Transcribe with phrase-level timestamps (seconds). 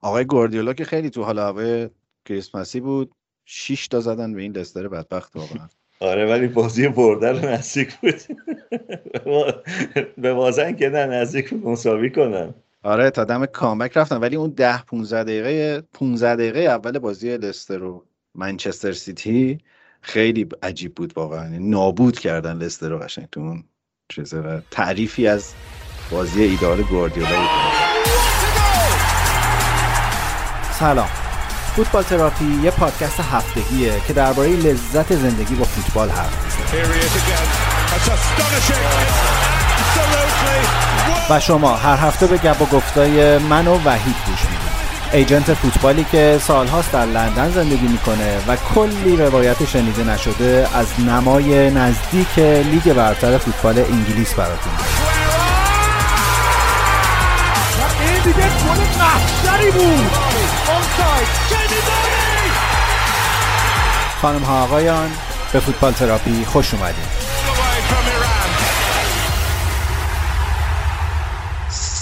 [0.00, 1.88] آقای گوردیولا که خیلی تو حال هوای
[2.24, 3.12] کریسمسی بود
[3.44, 5.68] 6 تا زدن به این لستر بدبخت واقعا.
[6.00, 8.14] آره ولی بازی برده رو نزدیک بود.
[10.18, 12.54] به وازن که نه نزدیک مساوی کنن.
[12.82, 14.16] آره تا دم کامک رفتن.
[14.16, 18.04] ولی اون ده 15 دقیقه 15 دقیقه اول بازی لستر و
[18.34, 19.58] منچستر سیتی
[20.00, 21.44] خیلی عجیب بود واقعا.
[21.44, 23.64] یعنی نابود کردن لستر رو قشنگ تو اون
[24.08, 25.54] چیزه تعریفی از
[26.10, 27.77] بازی ایدال گواردیولا بود
[30.78, 31.08] سلام.
[31.76, 36.32] فوتبال تراپی یه پادکست هفتگیه که درباره لذت زندگی با فوتبال حرف
[41.30, 44.68] و شما هر هفته به گپ و گفتای من و وحید گوش می‌دید.
[45.12, 51.70] ایجنت فوتبالی که سالهاست در لندن زندگی می‌کنه و کلی روایت شنیده نشده از نمای
[51.70, 54.72] نزدیک لیگ برتر فوتبال انگلیس براتون
[58.00, 58.48] این دیگه
[59.44, 60.27] گل بود
[64.22, 65.10] خانم ها آقایان
[65.52, 67.18] به فوتبال تراپی خوش اومدید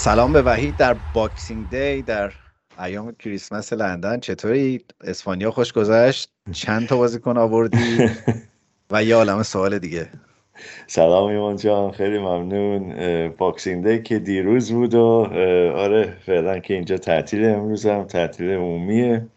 [0.07, 2.31] سلام به وحید در Boxing Day در
[2.79, 4.19] ایام کریسمس لندن.
[4.19, 6.29] چطوری؟ اسپانیا خوش گذشت.
[6.51, 8.09] چند تا بازیکن آوردی؟
[8.91, 10.09] و یه عالم سوال دیگه.
[10.87, 12.93] سلام ایمان جان خیلی ممنون.
[13.37, 15.27] Boxing Day که دیروز بود و
[15.75, 19.27] آره فعلا که اینجا تعطیل امروز هم تعطیل عمومیه.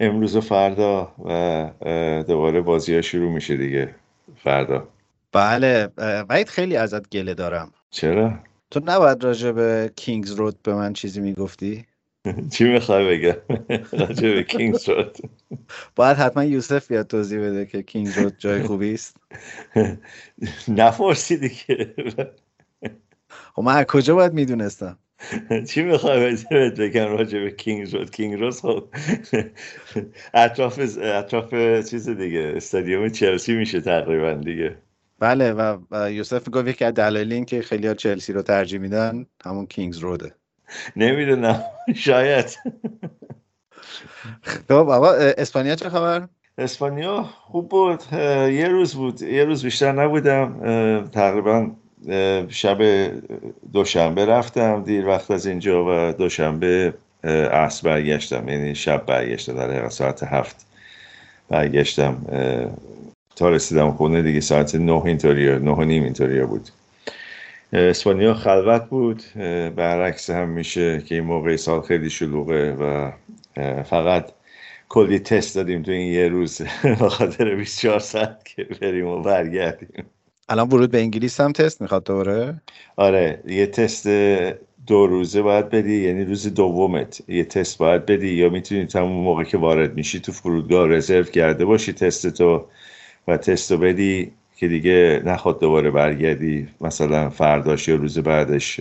[0.00, 3.94] امروز و فردا و دوباره بازی ها شروع میشه دیگه.
[4.36, 4.88] فردا.
[5.32, 5.88] بله
[6.28, 7.72] وحید خیلی ازت گله دارم.
[7.90, 8.32] چرا؟
[8.70, 11.84] تو نباید راجع به کینگز رود به من چیزی می‌گفتی؟
[12.52, 13.36] چی می‌خوای بگم؟
[14.00, 15.18] راجع به کینگز رود
[15.96, 19.16] باید حتما یوسف بیاد توضیح بده که کینگز رود جای خوبی است.
[20.68, 21.94] نفرسیدی که.
[23.54, 24.98] خب من از کجا باید می‌دونستم؟
[25.68, 28.88] چی می‌خوای بهت بگم راجع به کینگز رود کینگ روز خب
[30.34, 31.54] اطراف اطراف
[31.90, 34.76] چیز دیگه استادیوم چلسی میشه تقریبا دیگه.
[35.18, 39.26] بله و, یوسف می‌گفت یکی از دلایل این که خیلی ها چلسی رو ترجیح میدن
[39.44, 40.34] همون کینگز روده
[40.96, 41.62] نمی‌دونم.
[41.94, 42.58] شاید.
[44.42, 48.02] خب بابا اسپانیا چه خبر؟ اسپانیا خوب بود.
[48.12, 49.22] یه روز بود.
[49.22, 50.60] یه روز بیشتر نبودم.
[51.12, 51.70] تقریبا
[52.48, 52.78] شب
[53.72, 54.82] دوشنبه رفتم.
[54.82, 56.94] دیر وقت از اینجا و دوشنبه
[57.52, 58.48] عصر برگشتم.
[58.48, 59.54] یعنی شب برگشتم.
[59.54, 60.66] در ساعت هفت
[61.48, 62.26] برگشتم.
[63.36, 64.40] تا رسیدم خونه دیگه.
[64.40, 66.68] ساعت نه اینطوری نه و نیم اینطوری بود.
[67.74, 69.22] اسپانیا خلوت بود
[69.76, 73.12] برعکس هم میشه که این موقع سال خیلی شلوغه و
[73.82, 74.32] فقط
[74.88, 76.62] کلی تست دادیم تو این یه روز.
[77.00, 80.04] به خاطر 24 ساعت که بریم و برگردیم.
[80.48, 82.60] الان ورود به انگلیس هم تست می‌خواد دوره
[82.96, 84.06] آره یه تست
[84.86, 87.22] دو روزه باید بدی یعنی روز دومت.
[87.28, 91.64] یه تست باید بدی یا می‌تونی تمام موقع که وارد میشی تو فرودگاه رزرو کرده
[91.64, 92.66] باشی تست تو
[93.28, 94.32] و تست رو بدی.
[94.56, 98.80] که دیگه نخواد دوباره برگردی مثلا فرداش یا روز بعدش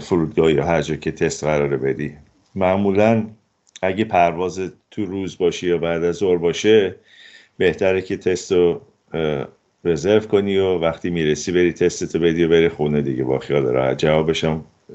[0.00, 2.12] فرودگاه یا هر جا که تست قراره بدی.
[2.54, 3.26] معمولا
[3.82, 6.94] اگه پرواز تو روز باشه یا بعد از ظهر باشه
[7.58, 8.80] بهتره که تست رو
[9.84, 13.24] رزرو کنی و وقتی می‌رسی بری تستتو بدی و بری خونه دیگه.
[13.24, 13.98] با خیال راحت.
[13.98, 14.44] جوابش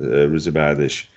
[0.02, 1.08] روز بعدش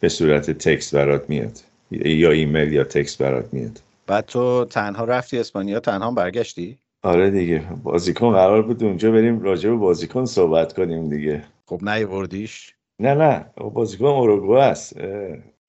[0.00, 1.58] به صورت تکست برات میاد.
[1.90, 3.80] یا ایمیل یا تکست برات میاد.
[4.06, 9.70] بعد تو تنها رفتی اسپانیا تنها برگشتی؟ آره دیگه بازیکن قرار بود اونجا بریم راجع
[9.70, 11.44] به بازیکن صحبت کنیم دیگه.
[11.66, 14.96] خب نیوردیش؟ نه نه بازیکن اوروگوئه است.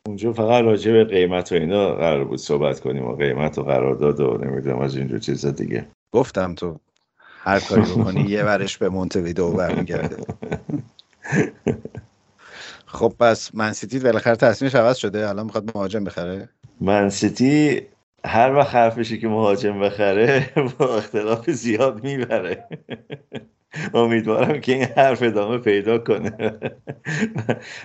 [0.07, 4.19] اونجا فقط راجع به قیمت و اینا قرار بود صحبت کنیم و قیمت و قرارداد
[4.19, 5.85] و نمی‌دونم از اینجور چیزا دیگه.
[6.11, 6.79] گفتم تو
[7.19, 10.17] هر کاری بکنی یه ورش به مونتویدو برمیگرده.
[12.85, 16.49] خب پس منسیتی بالاخره تصمیمش عوض شده؟ الان می‌خواد مهاجم بخره؟
[16.81, 17.81] منسیتی
[18.25, 22.67] هر وقت حرفشی که مهاجم بخره با اختلاف زیاد می‌بره.
[23.94, 26.59] امیدوارم که این حرف ادامه پیدا کنه.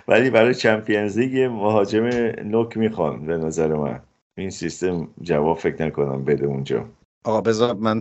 [0.09, 2.04] ولی برای چمپیونز لیگ مهاجم
[2.44, 4.00] نوک می‌خوان به نظر من.
[4.37, 6.85] این سیستم جواب فکر نکنم بده اونجا.
[7.25, 8.00] آقا بذار من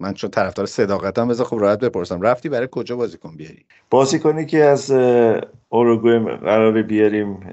[0.00, 2.22] من چون طرفدار صداقتم بذار خب راحت بپرسم.
[2.22, 4.90] رفتی برای کجا بازیکن بیاری؟ بازیکنی که از
[5.68, 7.50] اوروگوئه قرار بیاریم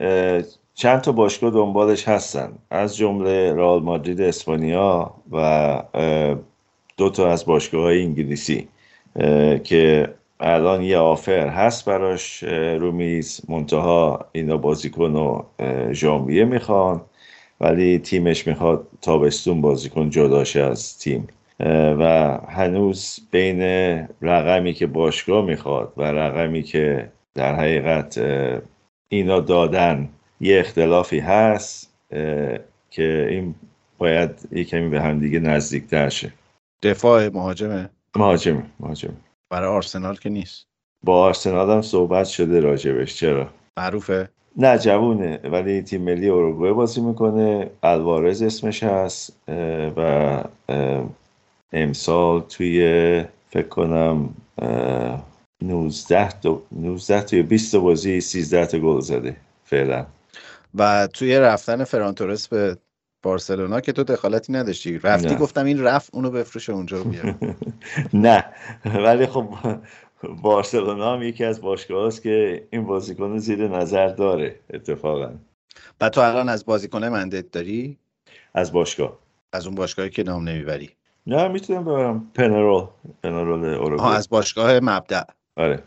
[0.79, 2.51] چند تا باشگاه دنبالش هستن.
[2.69, 5.83] از جمله رئال مادرید اسپانیا و
[6.97, 8.67] دو تا از باشگاه های انگلیسی
[9.63, 12.43] که الان یه آفر هست براش
[12.79, 13.41] رو میز.
[13.49, 15.43] منتها اینا بازیکن و
[15.93, 17.01] ژانویه می‌خوان
[17.61, 21.27] ولی تیمش می‌خواد تابستون بازیکن جداشه از تیم.
[21.99, 23.61] و هنوز بین
[24.21, 28.21] رقمی که باشگاه می‌خواد و رقمی که در حقیقت
[29.09, 30.09] اینا دادن
[30.41, 31.93] یه اختلافی هست
[32.89, 33.55] که این
[33.97, 36.31] باید یه کمی به هم دیگه نزدیکتر شه.
[36.83, 39.13] دفاع مهاجمه مهاجمه مهاجمه
[39.49, 40.67] برای آرسنال که نیست.
[41.03, 44.29] با آرسنال هم صحبت شده راجبش چرا؟ معروفه.
[44.57, 49.37] نه جوونه ولی تیم ملی اوروگوئه بازی می‌کنه الوارز اسمش هست
[49.97, 50.43] و
[51.73, 54.29] امسال توی فکر کنم
[55.61, 59.35] 19 تا 19 تا 20 تا بازی 13 تا گل زده
[59.65, 60.05] فعلا.
[60.77, 62.77] و توی رفتن فرانتورس به
[63.23, 64.99] بارسلونا که تو دخالتی نداشتی.
[64.99, 65.35] رفتی نه.
[65.35, 67.35] گفتم این رفت اونو بفروشه اونجا بیار
[68.13, 68.45] نه.
[68.85, 69.47] ولی خب
[70.41, 75.29] بارسلونا هم یکی از باشگاه است که این بازیکن زیر نظر داره اتفاقا.
[76.01, 77.97] و تو الان از بازیکن مندت داری؟
[78.53, 79.19] از باشگاه.
[79.53, 80.89] از اون باشگاهی که نام نمی‌بری.
[81.27, 82.31] نه می‌تونم ببرم.
[82.33, 82.87] پنرول
[83.23, 85.23] پنرول اوروگوئه از باشگاه مبدع
[85.55, 85.83] آره.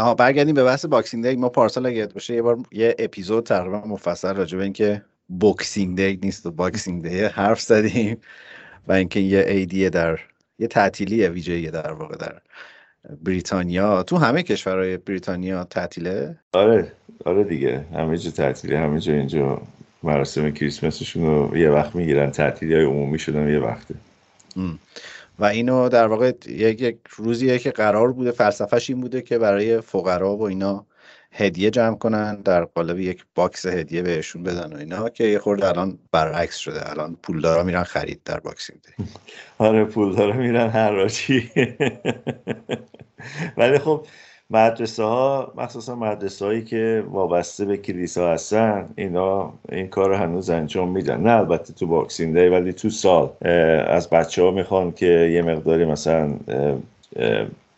[0.00, 3.80] ها برگردیم به بحث Boxing Day ما پارسال اگه باشه یه بار یه اپیزود تقریبا
[3.80, 8.16] مفصل راجع به اینکه Boxing Day نیست و Boxing Day حرف زدیم
[8.88, 10.18] و اینکه یه ایدیه در
[10.58, 12.40] یه تعطیلی ویژه‌ای در واقع در
[13.22, 14.02] بریتانیا.
[14.02, 16.92] تو همه کشورهای بریتانیا تعطیله؟ آره
[17.24, 17.84] آره دیگه.
[17.94, 19.62] همه جا تعطیله همه جا اینجا
[20.02, 23.94] مراسم کریسمسشون رو یه وقت می‌گیرن تعطیلی های عمومی شدن یه وقته.
[25.38, 29.80] و اینو در واقع یک, یک روزیه که قرار بوده فلسفهش این بوده که برای
[29.80, 30.86] فقرا و اینا
[31.32, 35.68] هدیه جمع کنن در قالب یک box هدیه بهشون بدن و اینا که یه خورده
[35.68, 36.90] الان برعکس شده.
[36.90, 39.04] الان پولدارا میرن خرید در Boxing Day
[39.58, 41.50] آره پولدارا میرن حراجی.
[43.56, 44.06] ولی خب
[44.54, 50.50] مدرسه ها مخصوصا مدرسه هایی که وابسته به کلیسا هستن اینا این کار رو هنوز
[50.50, 51.20] انجام میدن.
[51.20, 53.30] نه البته تو Boxing Day ولی تو سال.
[53.86, 56.34] از بچه ها می‌خوان که یه مقداری مثلا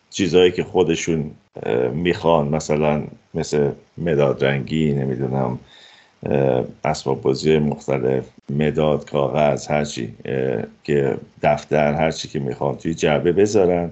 [0.09, 1.31] چیزهایی که خودشون
[1.93, 3.03] می‌خوان مثلا
[3.33, 5.59] مثل مداد رنگی نمی‌دونم
[6.85, 10.13] اسباب بازی مختلف مداد کاغذ هرچی
[10.83, 13.91] که دفتر هرچی که می‌خوان توی جعبه بذارن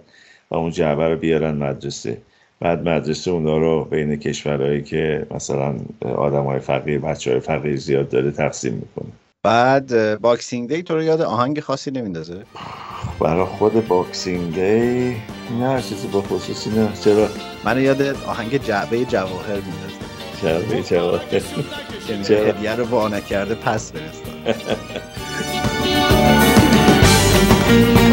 [0.52, 2.18] و اون جعبه رو بیارن مدرسه.
[2.60, 5.76] بعد مدرسه اونا رو بین کشورهایی که مثلا
[6.16, 9.12] آدم های فقیر بچه های فقیر زیاد داره تقسیم می‌کنه.
[9.44, 12.44] بعد Boxing Day تو رو یاد آهنگ خاصی نمیندازه؟
[13.20, 15.16] برای خود Boxing Day
[15.60, 16.90] نه چیزی به خصوصی نه.
[17.04, 17.28] چرا؟
[17.66, 19.96] من یاد آهنگ جعبه جواهر میندازه.
[20.44, 21.42] جعبه جواهر.
[22.24, 24.56] چرا؟ هدیه رو وا نکرده پس فرستاد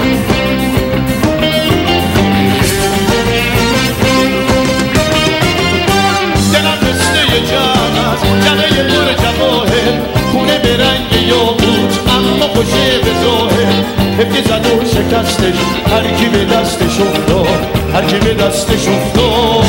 [12.63, 13.73] خوشه به ظاهر
[14.19, 15.55] حفظ زد و شکستش
[15.93, 19.65] هر کی به دستش افتاد هر کی به دستش افتاد.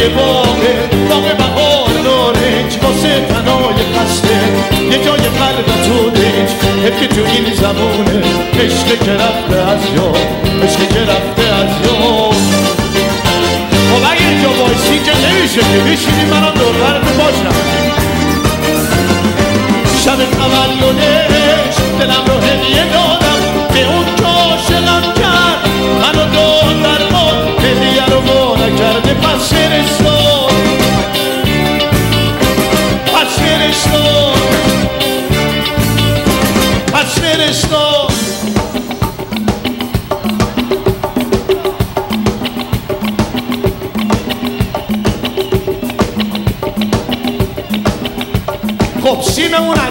[0.00, 4.40] یه باغه باغ بهار نارنج واسه تنای خسته.
[4.90, 6.50] یه جای قلب تو دنج
[6.84, 8.22] حفظ تو این زمونه
[8.64, 10.16] عشق که رفته از یاد
[10.62, 12.19] عشق که رفته از یاد.
[15.60, 17.54] نمیشه که بشینی منم دوربرت باشم.
[20.04, 23.40] شب تولدش دلم رو هدیه دادم
[23.72, 25.68] به اون که عاشقم کرد.
[26.02, 29.14] منو داد در ما هدیه رو با نکرده.
[29.14, 30.52] پس فرستاد
[33.06, 34.36] پس فرستاد
[36.92, 38.09] پس فرستاد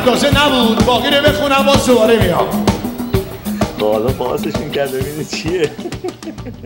[0.09, 0.85] اندازه نبود.
[0.85, 2.65] باقی رو بخونم باز دوباره میام.
[3.79, 5.71] حالا پاسشون کرد ببینی چیه؟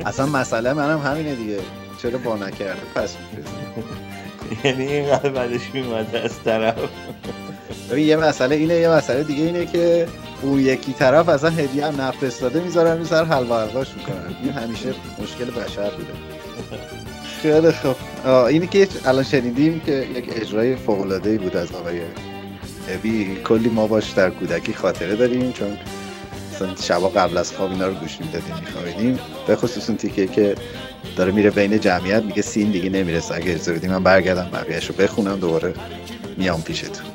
[0.05, 1.57] اصلا مسئله منم همینه دیگه.
[2.01, 3.15] چرا با نکرده؟ پس
[4.63, 6.75] یعنی اینقدر بعدش میومده از طرف.
[7.91, 10.07] ببین یه مسئله اینه یه مسئله دیگه اینه که
[10.41, 14.35] اون یکی طرف اصلا هدیه هم نفرستاده می‌ذارن می سر حلوا حلواش می‌کنن.
[14.43, 16.13] این همیشه مشکل بشر بوده.
[17.41, 17.67] خیلی
[18.25, 22.01] آه، اینی که الان شنیدیم که یک اجرای فوق العاده ای بود از آقای
[22.90, 25.78] ابی کلی ما باش در کودکی خاطره داریم چون
[26.54, 29.20] مثلا شبا قبل از خواب اینا رو گوش می‌دادیم میخوابیدیم.
[29.48, 30.56] به خصوص اون تیکه که
[31.16, 33.36] داره میره بین جمعیت میگه سین دیگه نمی‌رسه.
[33.36, 35.74] اگه اجازه بدی من برگردم بقیهش رو بخونم دوباره
[36.38, 37.06] میام پیشتون.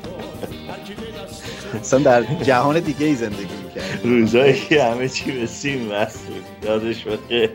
[1.79, 5.45] اصلا در جهان دیگه ای زندگی می‌کرد روزایی که همه چی به
[6.05, 6.43] بود.
[6.63, 7.49] یادش بخیر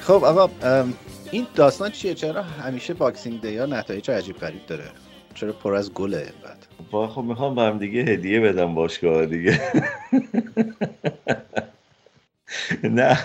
[0.00, 0.50] خب آقا
[1.30, 4.84] این داستان چیه؟ چرا همیشه Boxing Day ها نتایج عجیب غریب داره؟
[5.36, 9.60] چرا پر از گله اینقدر؟ با خب می‌خوام به هم دیگه هدیه بدم باشگاه دیگه.
[12.84, 13.18] نه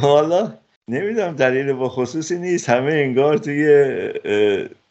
[0.00, 0.52] حالا
[0.88, 2.68] نمی‌دونم دلیل به خصوصی نیست.
[2.68, 3.66] همه انگار توی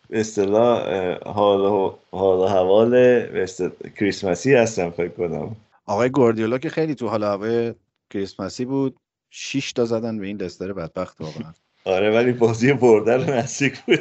[0.10, 0.84] اصطلاح
[1.26, 3.26] حال حال حوال
[3.96, 5.56] کریسمسی هستم فکر کنم.
[5.86, 7.74] آقای گوردیولا که خیلی تو حال هوای
[8.10, 8.98] کریسمسی بود
[9.30, 11.54] 6 تا زدن به این لستر بدبخت واقعا.
[11.86, 14.00] آره ولی بازی برده رو نزدیک بود.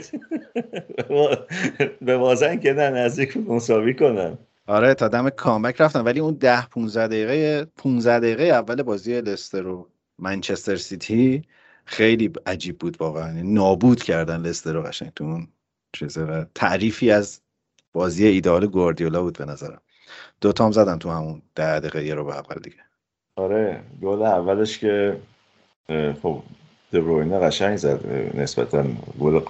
[2.00, 4.38] به بازن که نه نزدیک مساوی کنن.
[4.66, 9.66] آره تا دم کامبک رفتن ولی اون 10 15 دقیقه 15 دقیقه اول بازی لستر
[9.66, 11.42] و منچستر سیتی
[11.84, 13.26] خیلی عجیب بود واقعا.
[13.26, 15.48] یعنی نابود کردن لستر رو قشنگ تو اون
[15.92, 17.40] چیزه و تعریفی از
[17.92, 19.80] بازی ایدال گواردیولا بود به نظرم.
[20.40, 22.76] دو تام زدن تو همون ده دقیقه یه رو به اول دیگه.
[23.36, 25.20] آره گل اولش که
[26.22, 26.42] خب
[26.92, 28.00] دبروینه قشنگ زد
[28.34, 28.84] نسبتا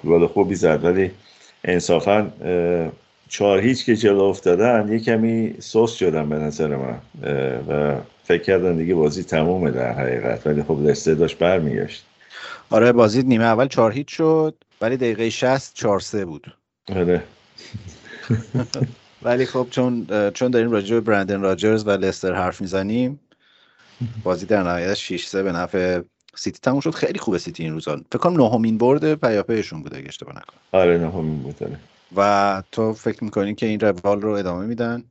[0.05, 1.11] گل خوبی زد ولی
[1.65, 2.31] انصافا
[3.29, 6.99] چهار هیچ که جلو افتادن یه کمی سوس شدن به نظر من.
[7.69, 12.05] و فکر کردن دیگه بازی تمومه در حقیقت ولی خب لسته داشت برمیگشت.
[12.71, 16.55] آره بازی نیمه اول چهار هیچ شد ولی دقیقه 60 4 3 بود.
[16.89, 17.23] آره.
[19.23, 23.21] ولی خب چون چون داریم راجع به برندن راجرز و لستر حرف می‌زنیم
[24.23, 26.01] بازی در نهایت 6 3 به نفع
[26.35, 26.95] سیتی تموم شد.
[26.95, 27.97] خیلی خوبه سیتی این روزا.
[27.97, 30.61] فکر کنم نهمین برد پیاپیشون بوده اگه اشتباه نکنم.
[30.73, 31.77] آره نهمین بود آره.
[32.17, 35.03] و تو فکر می‌کنی که این روال رو ادامه میدن؟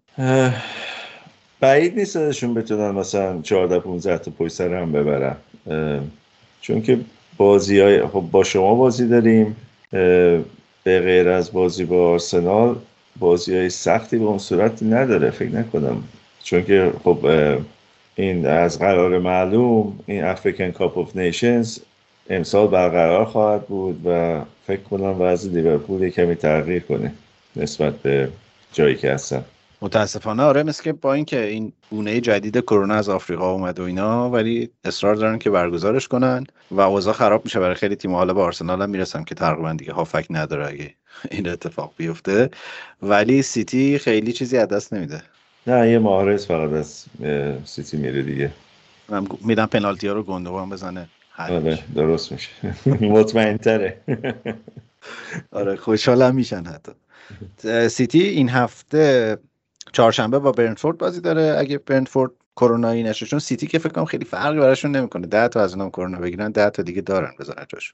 [1.59, 5.35] بعید نیست ازشون بتونن مثلا 14 15 تا پشت سر هم ببرن.
[6.61, 6.99] چون که
[7.37, 9.55] بازی های خب با شما بازی داریم.
[10.83, 12.75] به غیر از بازی با آرسنال
[13.19, 15.29] بازی های سختی به اون صورت نداره.
[15.29, 16.03] فکر نکنم.
[16.43, 17.27] چون که خب
[18.19, 21.79] این از قرار معلوم این افریکن کاپ اف نیشنز
[22.29, 27.13] امسال برقرار خواهد بود و فکر کنم وضع لیورپول کمی تغییر کنه
[27.55, 28.29] نسبت به
[28.73, 29.45] جایی که هستن.
[29.81, 34.29] متاسفانه آره مثل که با اینکه این گونه جدید کرونا از آفریقا اومد و اینا
[34.29, 38.41] ولی اصرار دارن که برگزارش کنن و اوضاع خراب میشه برای خیلی تیم حالا به
[38.41, 40.93] آرسنال هم می‌رسم که تقریبا دیگه هافک نداره اگه
[41.31, 42.49] این اتفاق بیفته.
[43.01, 45.21] ولی سیتی خیلی چیزی از دست نمیده.
[45.69, 47.05] نه یه مهارز فقط از
[47.65, 48.51] سیتی میره دیگه.
[49.09, 51.09] من میدم پنالتی ها رو گندوان بزنه.
[51.37, 52.49] آره درست میشه.
[53.15, 54.01] مطمئن تره
[55.51, 56.91] آره خوشحالم میشن حتی.
[57.89, 59.37] سیتی این هفته
[59.93, 61.55] چهارشنبه با برنفورد بازی داره.
[61.59, 65.27] اگه برنفورد کرونایی نشه چون سیتی که فکر کنم خیلی فرقی براشون نمی‌کنه.
[65.27, 67.93] ده تا از اونم کرونا بگیرن ده تا دیگه دارن بزنن جاش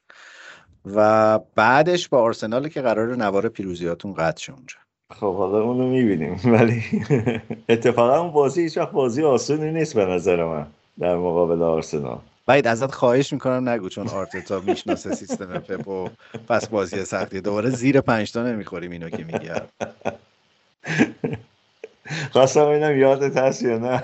[0.86, 4.76] و بعدش با آرسنال که قرار نوار پیروزیاتون قطع شه اونجا.
[5.10, 6.40] خب حالا اونو می‌بینیم.
[6.54, 6.82] ولی
[7.68, 10.66] اتفاقا اون بازی هیچ وقت بازی آسونی نیست به نظر من
[10.98, 12.18] در مقابل آرسنال.
[12.46, 16.08] باید ازت خواهش می‌کنم نگو چون آرتتا می‌شناسه سیستم پپ و
[16.48, 17.40] پس بازی سختی.
[17.40, 19.50] دوباره زیر پنجتا نمی‌خوریم اینو که میگی.
[22.32, 24.02] خواستم اینم یادت هست یا نه؟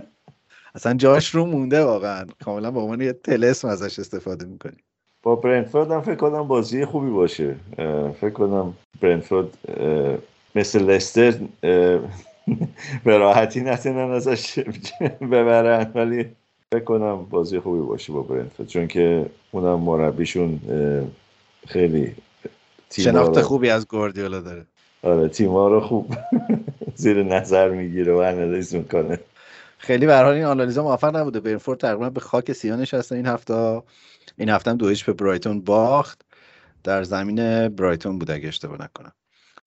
[0.74, 2.26] اصلا جاش رو مونده واقعا.
[2.44, 4.84] کاملا با عنوان یه تلسم ازش استفاده می‌کنیم
[5.22, 7.56] با برنفورد هم فکر کنم بازی خوبی باشه.
[8.20, 9.58] فکر کنم برنفورد
[10.54, 11.34] مثل لستر
[13.04, 14.58] به راحتی نتونن ازش
[15.20, 16.26] ببرن ولی
[16.74, 20.60] فکر کنم بازی خوبی باشه با برنفورد چون که اونم مربیشون
[21.66, 22.14] خیلی
[22.96, 24.66] شناخت خوبی از گواردیولا داره.
[25.02, 26.14] آره تیما رو خوب
[26.94, 29.18] زیر نظر می‌گیره و انالیز می‌کنه.
[29.78, 31.40] خیلی به این آنالیزا موفق نبوده.
[31.40, 33.82] برنفورد تقریبا به خاک سیانش هست این هفته
[34.38, 36.22] این هفته هم دویش به برایتون باخت.
[36.84, 39.12] در زمین برایتون بود اگه اشتباه نکنم.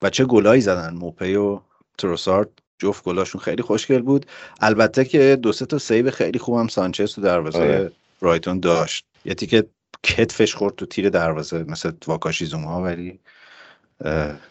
[0.01, 1.59] و چه گلایی زدن موپه و
[1.97, 2.49] تروسارد.
[2.79, 4.25] جفت گلاشون خیلی خوشگل بود.
[4.61, 7.91] البته که دو سه تا save خیلی خوبم سانچز تو دروازه آره.
[8.21, 9.05] برایتون داشت.
[9.25, 9.65] یه تیکه
[10.03, 13.19] کتفش خورد تو تیر دروازه مثل واکاشی زوم ولی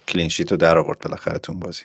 [0.08, 1.82] clean sheet رو در آورد بالاخره تو بازی.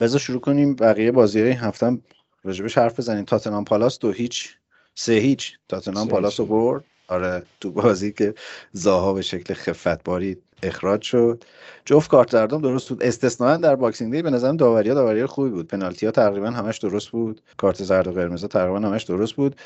[0.00, 2.02] بذار شروع کنیم بقیه بازی های هفتم
[2.44, 3.24] راجبش حرف بزنیم.
[3.24, 4.56] تاتنام پالاس دو هیچ
[4.94, 5.58] سه هیچ.
[5.68, 6.84] تاتنام پالاس رو برد.
[7.08, 8.34] آره تو بازی که
[8.72, 11.44] زاها به شکل خفتباری اخراج شد.
[11.84, 13.02] جفت کارت زردم درست بود.
[13.02, 15.68] استثنا در Boxing Day به نظرم داوری ها داوری خوبی بود.
[15.68, 17.40] پنالتی ها تقریبا همش درست بود.
[17.56, 19.56] کارت زرد و قرمز تقریبا همش درست بود.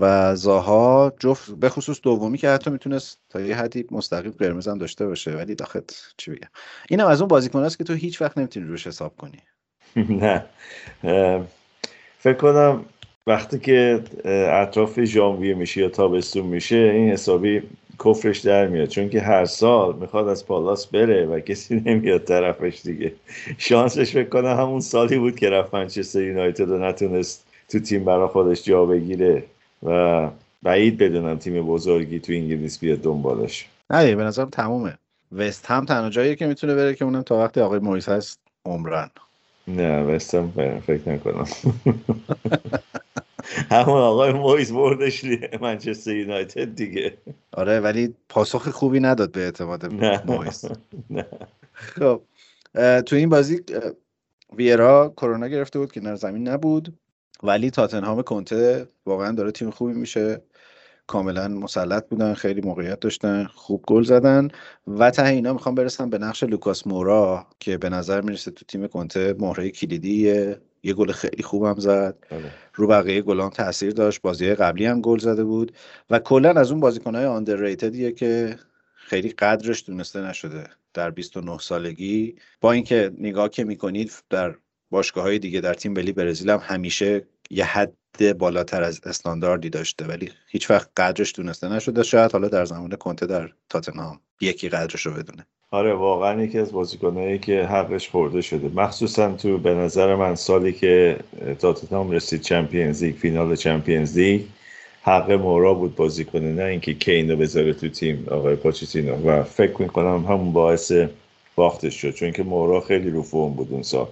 [0.00, 4.78] و زاها جفت به خصوص دومی که حتی می‌تونست تا یه حدی مستقیم قرمز هم
[4.78, 5.30] داشته باشه.
[5.30, 6.48] ولی داخت چی بگم؟
[6.88, 9.38] اینم از اون بازیکن است که تو هیچ وقت نمی‌تونی روش حساب کنی.
[10.22, 10.44] نه.
[12.18, 12.84] فکر کنم
[13.26, 17.62] وقتی که اطراف ژانویه میشه یا تابستون میشه این حسابی
[18.04, 18.88] کفرش در میاد.
[18.88, 23.12] چون که هر سال می‌خواد از پالاس بره و کسی نمیاد طرفش دیگه.
[23.58, 28.64] شانسش کنم همون سالی بود که رفت منچستر یونایتد و نتونست تو تیم برا خودش
[28.64, 29.44] جا بگیره
[29.82, 30.28] و
[30.62, 33.68] بعید بدونم تیم بزرگی تو انگلیس بیاد دنبالش.
[33.90, 34.98] نه به نظرم تمومه.
[35.32, 39.10] وست هم تنها جایی که می‌تونه بره که اونم تا وقتی آقای موریس هست عمرن.
[39.68, 41.46] نه وست هم فکر نکنم.
[43.70, 45.24] همون آقای مویز بردش
[45.60, 47.18] منچستر یونایتد دیگه.
[47.52, 49.86] آره ولی پاسخ خوبی نداد به اعتماد
[50.26, 50.64] مویز.
[51.74, 52.22] خب
[53.06, 53.60] تو این بازی
[54.56, 56.98] ویرا کرونا گرفته بود که زمین نبود
[57.42, 60.42] ولی تاتنهام کنته واقعا داره تیم خوبی میشه.
[61.06, 64.48] کاملا مسلط بودن خیلی موقعیت داشتن خوب گل زدن
[64.86, 68.86] و ته اینا می‌خوام برسم به نقش لوکاس مورا که به نظر می‌رسه تو تیم
[68.86, 70.60] کنته مهره کلیدیه.
[70.82, 72.16] یه گل خیلی خوبم زد.
[72.30, 72.50] بله.
[72.74, 74.22] رو بقیه گلان تاثیر داشت.
[74.22, 75.72] بازی قبلی هم گل زده بود
[76.10, 78.58] و کلا از اون بازیکنهای آندرریتدیه که
[78.94, 82.36] خیلی قدرش دونسته نشده در 29 سالگی.
[82.60, 84.54] با اینکه نگاه که می‌کنید در
[84.90, 87.92] باشگاه های دیگه در تیم بلی برزیل هم همیشه یه حد
[88.22, 92.02] بالاتر از استانداردی داشته ولی هیچ وقت قدرش دونسته نشده.
[92.02, 95.46] شاید حالا در زمان کنته در تاتنهام یکی قدرش رو بدونه.
[95.70, 98.68] آره واقعا یکی از بازیکنایی که حقش خورده شده.
[98.74, 101.18] مخصوصا تو به نظر من سالی که
[101.58, 104.42] تاتنهام رسید Champions League فینال Champions League
[105.02, 109.42] حق مورا بود بازی کنه نه اینکه کین رو بذاره تو تیم آقای پوچتینو و
[109.42, 110.92] فکر می‌کنم همون باعث
[111.54, 114.08] باختش شد چون که مورا خیلی رو فرم بود اون سال.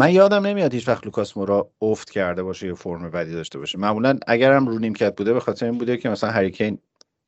[0.00, 3.78] من یادم نمیاد هیچ وقت لوکاس مورا افت کرده باشه یه فرم بدی داشته باشه.
[3.78, 6.78] معمولا اگرم رو نیمکت بوده به خاطر این بوده که مثلا هری کین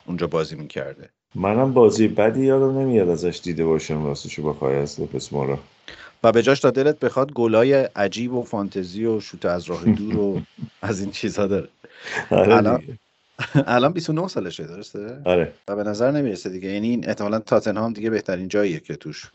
[0.06, 1.08] اونجا بازی می‌کرده.
[1.34, 5.58] منم بازی بدی یادم نمیاد ازش دیده باشم راستشو بخوای از لوکاس مورا.
[6.24, 10.16] و به جاش تا دلت بخواد گلای عجیب و فانتزی و شوت از راه دور
[10.16, 10.40] و
[10.82, 11.68] از این چیزها داره.
[12.30, 12.82] آره الان
[13.66, 15.52] الان 29 سالشه درسته؟ آره.
[15.68, 16.68] و به نظر نمی‌رسه دیگه.
[16.68, 19.30] یعنی این احتمالاً تاتنهام دیگه بهترین جاییه که توش.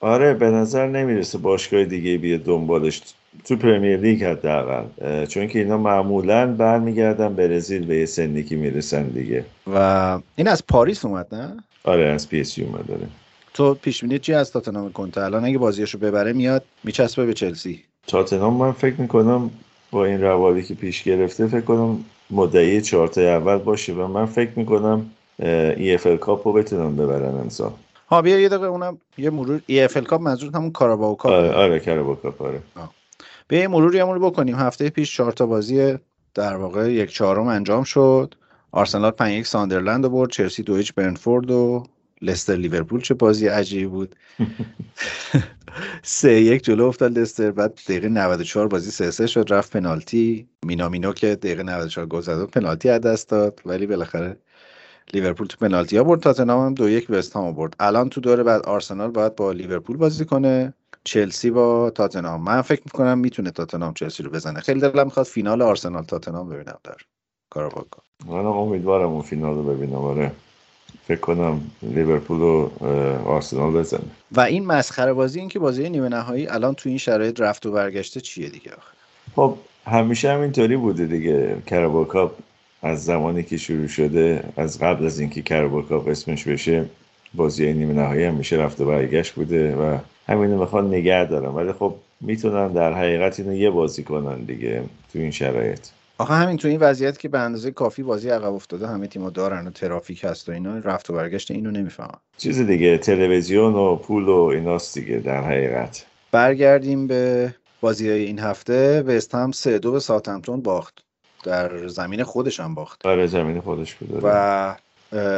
[0.00, 3.02] آره به نظر نمی‌رسه باشگاه دیگه بیاد دنبالش
[3.44, 4.84] تو پرمیر لیگ حداقل
[5.26, 9.44] چون که اینا معمولا برمیگردن برزیل به یه سنی که می‌رسن دیگه.
[9.74, 13.06] و این از پاریس اومد نه؟ آره از پی اس جی اومد داره
[13.54, 17.82] تو پیش بینی چی از تاتنهام کنته؟ الان اگه بازیشو ببره میاد میچسبه به چلسی.
[18.06, 19.50] تاتنهام من فکر می‌کنم
[19.90, 24.50] با این روالی که پیش گرفته فکر کنم مدعی چهارتا اول باشه و من فکر
[24.56, 27.72] می‌کنم EFL Cup رو بتونم ببرن امسال.
[28.08, 29.60] ها بیا یه دقیقه اونم یه مرور.
[29.66, 31.32] EFL Cup منظور همون Carabao Cup.
[31.32, 32.62] آره آره Carabao Cup آره.
[33.48, 34.54] بیا یه مروری همون رو بکنیم.
[34.54, 35.98] هفته پیش چهار تا بازی
[36.34, 38.34] در واقع یک چهارم انجام شد.
[38.72, 40.30] آرسنال 5 یک ساندرلند برد.
[40.30, 41.84] چلسی دو هیچ برنفورد و
[42.22, 44.16] لستر لیورپول چه بازی عجیبی بود.
[46.02, 49.46] سه یک جلو افتاد لستر بعد دقیقه 94 بازی سه سه شد.
[49.50, 50.48] رفت پنالتی.
[50.66, 53.60] مینامینو که دقیقه 94 گل زد پنالتی از دست داد.
[53.66, 54.36] ولی بالاخره
[55.14, 58.42] لیورپول تو پنالتی ها برد تاتنهام هم دو یک وست هم برد الان تو دوره
[58.42, 60.74] بعد آرسنال باید با لیورپول بازی کنه.
[61.04, 62.42] چلسی با تاتنهام.
[62.42, 64.60] من فکر می‌کنم می‌تونه تاتنهام چلسی رو بزنه.
[64.60, 66.96] خیلی دلم می‌خواد فینال آرسنال تاتنهام ببینم در
[67.50, 69.94] Carabao Cup منم امیدوارم اون فینال رو ببینم.
[69.94, 70.32] آره.
[71.06, 72.68] فکر کنم لیورپول و
[73.26, 74.00] آرسنال بزنه.
[74.32, 77.72] و این مسخره بازی این که بازی نیمه نهایی الان تو این شرایط رفت و
[77.72, 78.92] برگشته چیه دیگه آخه؟
[79.36, 81.62] خب همیشه همینطوری بوده دیگه.
[81.66, 82.32] Carabao Cup
[82.82, 86.84] از زمانی که شروع شده از قبل از اینکه Carabao Cup اسمش بشه
[87.34, 91.48] بازی نیمه نهایی هم میشه رفت و برگشت بوده و همینو می‌خوان نگه دارن.
[91.48, 95.80] ولی خب می‌تونن در حقیقت اینو یه بازی کنن دیگه تو این شرایط.
[96.18, 99.66] آخه همین تو این وضعیت که به اندازه کافی بازی عقب افتاده همه تیم‌ها دارن
[99.66, 104.28] و ترافیک هست و اینا رفت و برگشت اینو نمی‌فهمم چیز دیگه تلویزیون و پول
[104.28, 106.06] و ایناست دیگه در حقیقت.
[106.32, 109.02] برگردیم به بازی های این هفته.
[109.02, 111.05] وست هم سه دو به ساوثهمپتون باخت.
[111.46, 114.76] در زمین خودش هم باخت آره زمین خودش بود و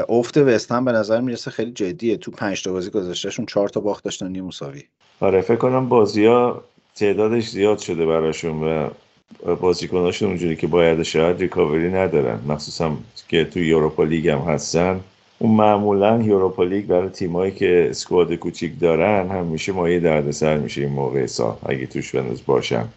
[0.09, 2.17] افت وست هم به نظر می‌رسه خیلی جدیه.
[2.17, 4.83] تو پنج تا بازی گذاشتهشون چهار تا باخت داشتن نیم مساوی.
[5.21, 6.63] آره فکر کنم بازی ها
[6.97, 8.89] تعدادش زیاد شده براشون و
[9.55, 12.41] بازیکناشون اونجوری که باید شاید ریکاوری ندارن.
[12.47, 12.97] مخصوصا
[13.29, 15.01] که تو یوروپا لیگ هم هستن.
[15.39, 20.93] اون معمولا یوروپا لیگ برای تیمایی که اسکواد کوچیک دارن همیشه مایه دردسر میشه این
[20.93, 22.89] موقع سال اگه توش بنوز باشن.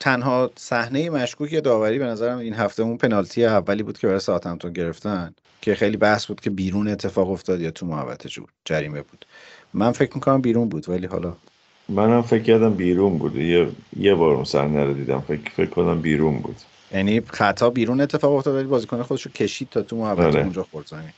[0.00, 4.72] تنها صحنه مشکوک داوری به نظرم این هفته اون پنالتی اولی بود که برای ساعتمتون
[4.72, 8.28] گرفتن که خیلی بحث بود که بیرون اتفاق افتاد یا تو محوطه
[8.64, 9.26] جریمه بود.
[9.74, 11.36] من فکر می‌کنم بیرون بود ولی حالا
[11.88, 13.36] منم فکر کردم بیرون بود.
[13.36, 15.20] یه یه بار اون صحنه رو دیدم.
[15.20, 16.56] فکر فکر کنم بیرون بود.
[16.94, 20.42] یعنی خطا بیرون اتفاق افتاد ولی بازیکن خودش رو کشید تا تو محوطه آره.
[20.42, 21.12] اونجا خورد زمین.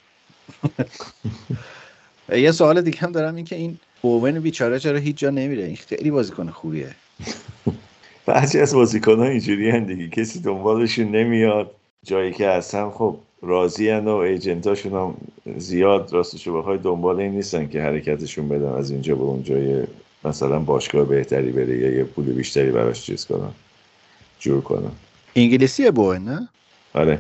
[2.45, 5.77] یه سوال دیگه هم دارم این که این اوون بیچاره چرا هیچ جا نمیره؟ این
[5.77, 6.95] خیلی بازیکن خوبیه.
[8.31, 10.09] بعضی از بازیکن ها اینجوری هم دیگه.
[10.09, 11.71] کسی دنبالشون نمیاد.
[12.05, 15.15] جایی که هستن خب راضی و ایجنتاشون هم
[15.59, 19.57] زیاد راستشو بخوای دنبال این نیستن که حرکتشون بدن از اینجا به اونجا.
[20.25, 23.51] مثلا باشگاه بهتری بره یا یه پول بیشتری براش چیز کنن.
[24.39, 24.93] جور کنن.
[25.37, 26.49] انگلیسیه بوه نه؟
[26.95, 27.19] آره.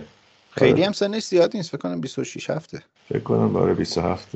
[0.51, 0.87] خیلی آره.
[0.87, 1.71] هم سنش زیاد نیست.
[1.71, 2.83] فکر کنم 26 هفته.
[3.09, 4.29] فکر کنم برای 27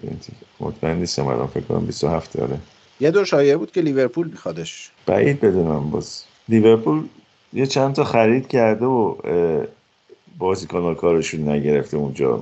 [0.61, 1.47] مطمئن نیستم الان.
[1.47, 2.59] فکر کنم 27 آره.
[3.01, 4.91] یه دور شایعه بود که لیورپول میخوادش.
[5.07, 5.91] بعید بدونم.
[5.91, 7.09] باز لیورپول
[7.53, 9.15] یه چند تا خرید کرده و
[10.39, 12.37] بازیکن کارشون نگرفته اونجا.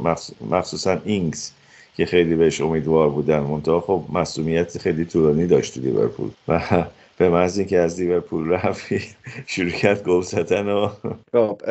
[0.50, 1.50] مخصوصا اینگز
[1.96, 3.40] که خیلی بهش امیدوار بودن.
[3.40, 6.30] منتها خب مسئولیت خیلی طولانی داشت لیورپول.
[6.48, 6.60] و
[7.18, 8.86] به محض اینکه از لیورپول رفت
[9.46, 10.88] شروع کرد گل زدن و
[11.32, 11.62] خب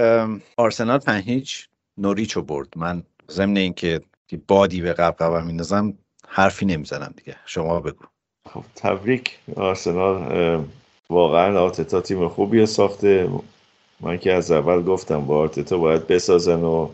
[0.57, 1.67] آرسنال پنج هیچ
[1.97, 2.67] نوریچو برد.
[2.75, 4.01] من ضمن اینکه
[4.47, 5.93] بادی به قبقبم میندازم
[6.27, 7.35] حرفی نمی‌زنم دیگه.
[7.45, 8.05] شما بگو.
[8.49, 9.39] خب تبریک.
[9.55, 10.65] آرسنال
[11.11, 13.29] واقعا آرتتا تیم خوبی ساخته.
[13.99, 16.89] من که از اول گفتم با آرتتا باید بسازن و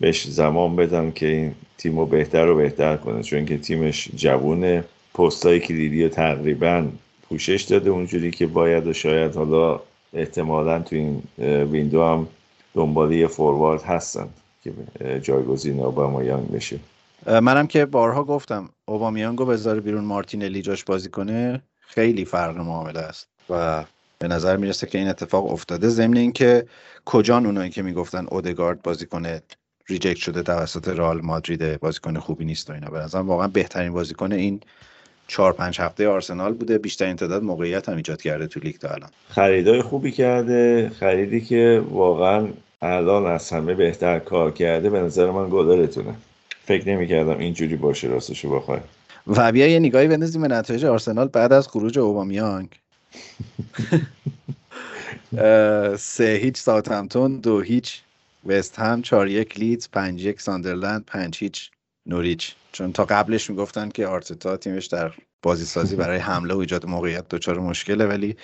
[0.00, 3.22] بهش زمان بدن که این تیم رو بهتر و بهتر کنه.
[3.22, 6.86] چون که تیمش جوونه پستای کلیدی و تقریبا
[7.28, 9.80] پوشش داده اونجوری که باید و شاید حالا
[10.14, 11.22] احتمالا تو این
[11.72, 12.28] ویندو هم
[12.74, 14.28] دنبالی فوروارد هستن
[14.64, 14.72] که
[15.22, 16.78] جایگزین اوبامیانگ بشه.
[17.26, 23.35] منم که بارها گفتم اوبامیانگو بذاره بیرون مارتینلی جاش بازی کنه خیلی فرق معامله است.
[23.50, 23.84] و
[24.18, 25.88] به نظر می‌رسه که این اتفاق افتاده.
[25.88, 26.66] ضمن اینکه
[27.04, 29.42] کجان اونایی که می‌گفتن اودگارد بازی کنه
[29.88, 32.90] ریجکت شده توسط رئال مادرید بازیکن خوبی نیست و اینا.
[32.90, 34.60] به نظر واقعا بهترین بازیکن این
[35.28, 36.78] چهار پنج هفته آرسنال بوده.
[36.78, 39.10] بیشترین تعداد موقعیت هم ایجاد کرده تو لیگ تا الان.
[39.28, 40.90] خریدای خوبی کرده.
[41.00, 42.48] خریدی که واقعا
[42.82, 44.90] الان از همه بهتر کار کرده.
[44.90, 46.14] به نظر من گلرتونه.
[46.64, 48.80] فکر نمی‌کردم اینجوری باشه راستشو بخوای.
[49.26, 52.68] و بیا یه نگاهی بندازیم به نتایج آرسنال بعد از خروج اوبامیانگ.
[55.98, 58.02] سه هیچ ساوثهمپتون دو هیچ
[58.46, 61.70] وست هم چهار یک لیدز پنج یک ساندرلند پنج هیچ
[62.06, 62.54] نوریچ.
[62.72, 67.28] چون تا قبلش می‌گفتن که آرتتا تیمش در بازی سازی برای حمله و ایجاد موقعیت
[67.28, 68.36] دچار مشکله ولی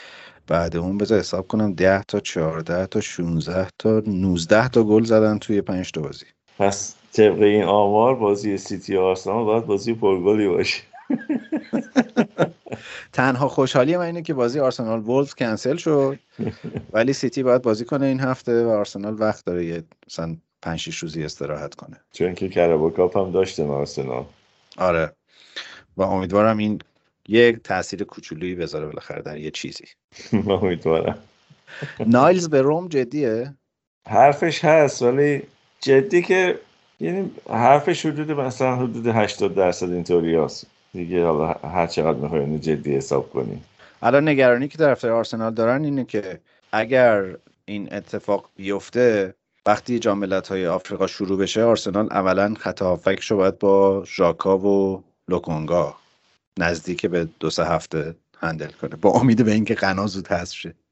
[0.46, 5.38] بعد اون بذار حساب کنم 10 تا 14 تا 16 تا 19 تا گل زدن
[5.38, 6.26] توی 5 تا بازی.
[6.58, 10.82] پس طبق این آمار بازی سیتی آرسنال باید بازی پرگلی باشه.
[13.12, 16.18] تنها خوشحالی من اینه که بازی آرسنال وولز کنسل شد.
[16.92, 20.98] ولی سیتی باید بازی کنه این هفته و آرسنال وقت داره یه مثلا 5 6
[20.98, 22.00] روزی استراحت کنه.
[22.12, 24.24] چون که Carabao Cup هم داشتن آرسنال.
[24.76, 25.12] آره.
[25.96, 26.78] و امیدوارم این
[27.28, 29.84] یک تاثیر کوچولویی بذاره بالاخره در یه چیزی.
[30.62, 31.18] امیدوارم.
[32.06, 33.54] نایلز به روم جدیه؟
[34.08, 35.42] حرفش هست ولی
[35.80, 36.58] جدی که
[37.00, 40.66] یعنی حرفش حدود مثلا حدود 80 درصد اینطوری هست.
[40.92, 43.64] دیگه حالا هر چقدر می‌خواین جدی حساب کنیم
[44.02, 46.40] الان نگرانی که طرفدار آرسنال دارن اینه که
[46.72, 49.34] اگر این اتفاق بیفته
[49.66, 55.96] وقتی جام های آفریقا شروع بشه آرسنال اولا خط رو باید با ژاکا و لوکونگا
[56.58, 60.74] نزدیک به دو سه هفته هندل کنه با امید به اینکه قنا زود حذف شه.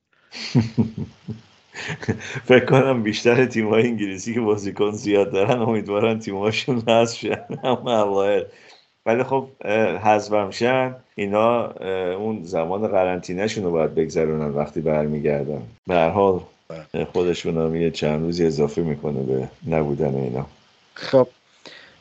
[2.45, 8.43] فکر کنم بیشتر تیم‌های انگلیسی که بازیکن زیاد دارن امیدوارن تیم‌هاشون حذف شن اما
[9.11, 9.49] ولی خب
[10.05, 11.67] حذفم شن اینا
[12.15, 15.63] اون زمان قرنطینه‌شون رو باید بگذرونن وقتی برمیگردن.
[15.87, 16.41] به هر حال
[17.13, 20.47] خودشون هم یه چند روزی اضافه می‌کنه به نبودن اینا.
[20.95, 21.29] خب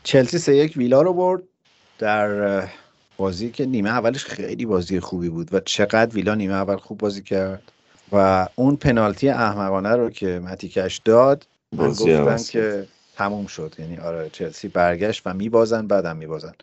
[0.04, 1.42] چلسی سه یک ویلا رو برد.
[2.00, 2.64] در
[3.18, 7.24] بازی که نیمه اولش خیلی بازی خوبی بود و چقدر ویلا نیمه اول خوب بازی
[7.24, 7.72] کرد
[8.12, 13.76] و اون پنالتی احمقانه رو که متیکش داد من گفتن که تموم شد.
[13.80, 16.54] یعنی آره چلسی برگشت و میبازن بعدم میبازن.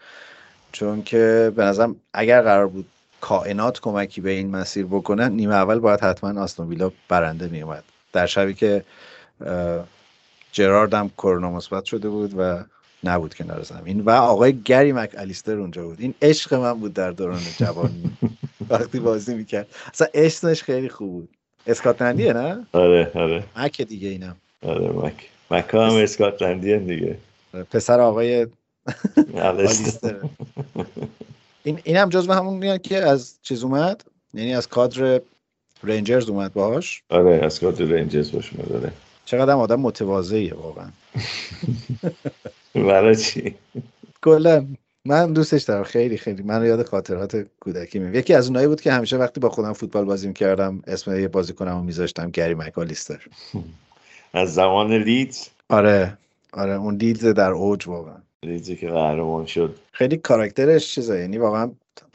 [0.77, 2.87] چون که به نظرم اگر قرار بود
[3.21, 8.27] کائنات کمکی به این مسیر بکنن نیمه اول باید حتما آستون ویلا برنده میومد در
[8.27, 8.85] شبی که
[10.53, 12.65] جرارد هم کرونا مثبت شده بود و
[13.05, 14.01] نبود کنار زمین.
[14.01, 16.01] و آقای گری مک الیستر اونجا بود.
[16.01, 18.17] این عشق من بود در دوران جوانی
[18.71, 19.67] وقتی بازی می‌کرد.
[19.93, 21.29] اصلا عشقش خیلی خوب بود.
[21.67, 23.45] اسکاتلندیه نه؟ آره آره.
[23.57, 24.37] مک دیگه اینم.
[24.63, 27.19] آره مک مک هم اسکاتلندیه دیگه.
[27.71, 28.47] پسر آقای
[29.35, 30.21] الیستر
[31.65, 35.21] این اینم جزو همون میاد که از چیز اومد؟ یعنی از کادر
[35.85, 38.93] رنجرز اومد باهاش؟ آره از کادر رنجرز باش اومد
[39.25, 40.89] چقدر هم آدم متواضعیه واقعا.
[42.75, 43.55] برای چی؟
[44.23, 44.67] کلا.
[45.05, 46.43] من دوستش دارم خیلی خیلی.
[46.43, 50.05] من یاد خاطرات کودکی میاد یکی از اونایی بود که همیشه وقتی با خودم فوتبال
[50.05, 53.27] بازی می‌کردم اسم یه بازیکنمو میذاشتم گری مکالیستر
[54.33, 56.19] از زمان لیدز؟ آره
[56.53, 56.73] آره.
[56.73, 58.17] اون لیدز در اوج واقعا.
[58.47, 59.75] لیدزی که قهرمان شد.
[59.93, 61.71] خیلی کاراکترش چیزه یعنی واقعا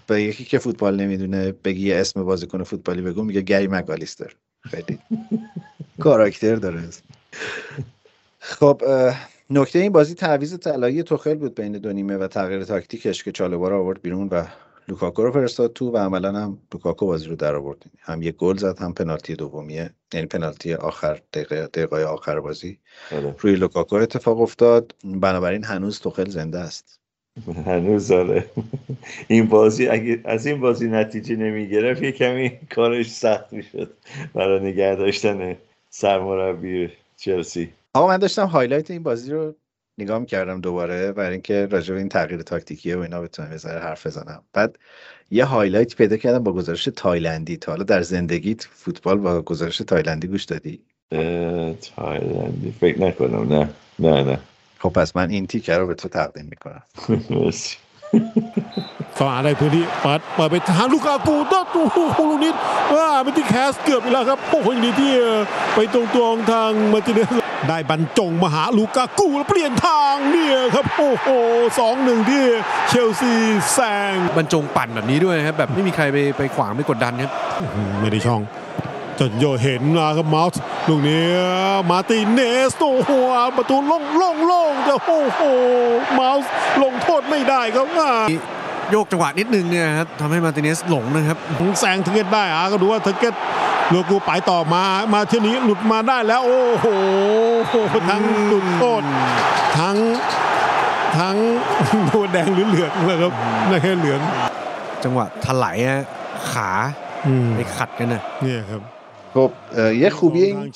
[0.07, 4.35] به یکی که فوتبال نمی‌دونه بگی اسم بازیکن فوتبالی بگو میگه گری مکالیستر.
[4.61, 4.99] خیلی
[5.99, 6.79] کاراکتر داره.
[8.39, 8.81] خب
[9.49, 13.79] نکته این بازی تعویض طلایی توخل بود بین دو نیمه و تغییر تاکتیکش که چالوبارا
[13.79, 14.45] آورد بیرون و
[14.87, 18.57] لوکاکو رو فرستاد تو و عملا هم لوکاکو بازی رو در آورد هم یک گل
[18.57, 22.77] زد هم پنالتی دومیه یعنی پنالتی آخر دقیقه, دقیقه آخر بازی.
[23.11, 23.35] بله.
[23.39, 24.95] روی لوکاکو اتفاق افتاد.
[25.03, 26.99] بنابراین هنوز توخل زنده است.
[27.65, 28.45] هنوز داره
[29.27, 33.93] این بازی اگه از این بازی نتیجه نمی گرفت یه کمی کارش سخت می‌شد
[34.33, 35.57] برای نگه داشتن
[35.89, 37.69] سرمربی چلسی.
[37.93, 39.55] آقا من داشتم highlight این بازی رو
[40.01, 44.07] نگاه می‌کردم دوباره برای اینکه راجع به این تغییر تاکتیکی و اینا بتونم یه حرف
[44.07, 44.43] بزنم.
[44.53, 44.79] بعد
[45.31, 47.57] یه highlight پیدا کردم با گزارش تایلندی.
[47.57, 50.79] تا حالا در زندگیت فوتبال با گزارش تایلندی گوش دادی؟
[51.95, 52.73] تایلندی.
[52.79, 53.53] فکر نکنم.
[53.53, 53.69] نه.
[53.99, 54.39] نه نه.
[54.79, 56.83] خب پس من این تیکه رو به تو تقدیم می‌کنم.
[59.17, 61.81] สมาได้พื้นที่เปิดเปิดไปทางลูกากูดอตู
[62.15, 62.55] คูลูนิด
[62.95, 65.11] ว่าเป็นที่แคสเกือบไปแล้วครับโอ้โหดีที่
[65.75, 67.29] ไปตรงตัวทางมาติเนส
[67.69, 71.27] ได้บรรจงมหาลูกากูแล้วเปลี่ยนทางเนี่ยครับโอ้โห
[71.79, 72.43] สองหนึ่งที่
[72.89, 73.33] เชลซี
[73.73, 73.79] แซ
[74.11, 77.31] งบรรจงปั่นแบบนี้ด้วยครับแบบไม่มีใครไปไปขวางไม่กดดันครับ
[78.01, 78.41] ไม่ได้ช่อง
[79.23, 81.25] จนโยเห็นนะครับเมาส์ลูกนี้
[81.89, 83.11] มาร์ติเนสโอ้โห
[83.57, 85.41] ประตูโล่งโล่งโล่งแต่โอ้โห
[86.13, 86.49] เมาส์
[86.83, 88.11] ลงโทษไม่ได้ครับอ่า
[88.91, 91.37] โยกจังหวะนิดนึงเนี่ยครับทำให้มาร์ติเนสหลงนะครับ
[91.79, 93.35] แซงเทเกตได้อะก็ดูว่าเทเกต
[93.93, 96.85] ลูกูไปต่อมามาเที่ยวนี้หลุดมาได้แล้ว โอ้โห
[98.09, 99.03] ทั้งหลุดโทษ
[99.79, 99.97] ทั้ง
[101.19, 101.35] ทั้ง
[102.05, 103.31] โดนแดงหรือเหลืองเลยครับ
[103.67, 104.19] ไม่ใช่เหลือง
[105.03, 106.05] จังหวะถลายฮะ
[106.51, 106.69] ขา
[107.27, 108.81] อืมไปขัดกันนะเนี่ยครับ
[109.33, 110.73] خب یه خوبی این,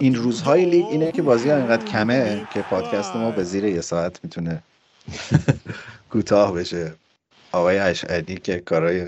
[0.00, 3.80] این روزهای لیگ اینه که بازی ها اینقدر کمه که پادکست ما به زیر یه
[3.80, 4.62] ساعت می‌تونه
[6.10, 6.92] کوتاه بشه.
[7.52, 9.06] آقای اشعدی که کارهای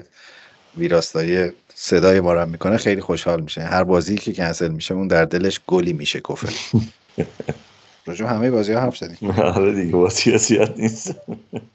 [0.76, 3.60] ویراستایی صدای ما رو می‌کنه خیلی خوشحال میشه.
[3.60, 6.48] هر بازی که کنسل میشه اون در دلش گلی میشه کفه
[8.06, 9.30] رجوع همه بازی ها حرف زدیم.
[9.30, 11.14] آره دیگه بازی زیاد نیست.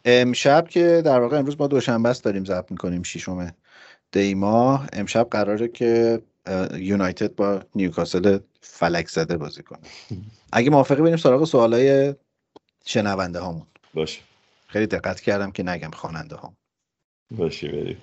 [0.06, 3.54] امشب که در واقع امروز ما دوشنبه است داریم ضبط می‌کنیم ششم
[4.12, 6.22] دیما امشب قراره که
[6.76, 9.80] یونایتد با نیوکاسل فلک زده بازی کنه.
[10.52, 12.16] اگه موافقی بریم سراغ سوالای
[12.86, 13.66] شنونده هامون.
[13.94, 14.20] باشه.
[14.68, 16.54] خیلی دقت کردم که نگم خواننده ها
[17.32, 17.98] باشه بریم.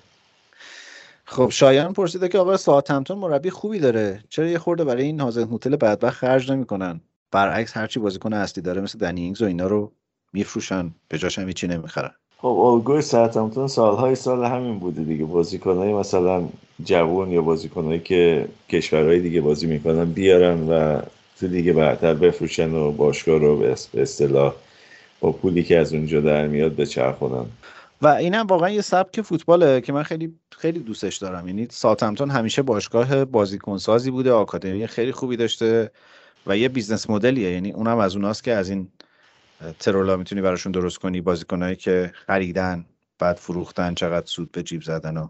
[1.25, 5.53] خب شایان پرسیده که آقا ساعتمتون مربی خوبی داره؟ چرا یه خورده برای این هازن
[5.53, 9.91] هتل بدبخت خرج نمی‌کنن؟ برعکس هرچی بازیکن اصلی داره مثل دنی اینگز و اینا رو
[10.33, 10.95] میفروشن.
[11.07, 12.15] به جاش هم هیچی نمی‌خرن.
[12.37, 15.25] خب الگوی ساعتمتون سالهای سال همین بوده دیگه.
[15.25, 16.43] بازیکنهای مثلا
[16.83, 21.01] جوون یا بازیکنهایی که کشورهای دیگه بازی می‌کنن بیارن و
[21.39, 24.53] تو دیگه برتر بفروشن و باشگاه رو به به اصطلاح
[25.19, 27.45] با پولی که از اونجا در میاد بچرخونن
[28.01, 31.47] و اینم واقعا یه سبک فوتباله که من خیلی خیلی دوستش دارم.
[31.47, 35.91] یعنی ساوثهمپتون همیشه باشگاه بازیکن سازی بوده آکادمی خیلی خوبی داشته
[36.47, 37.51] و یه business model یه.
[37.51, 38.87] یعنی اونم از اوناست که از این
[39.79, 42.85] ترولا می‌تونی براشون درست کنی؟ بازیکنایی که خریدن
[43.19, 45.27] بعد فروختن چقدر سود به جیب زدن و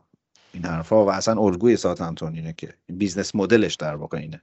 [0.53, 1.05] این حرفا.
[1.05, 4.41] و اصلا الگوی ساوثهمپتون اینه که business model ش در واقع اینه.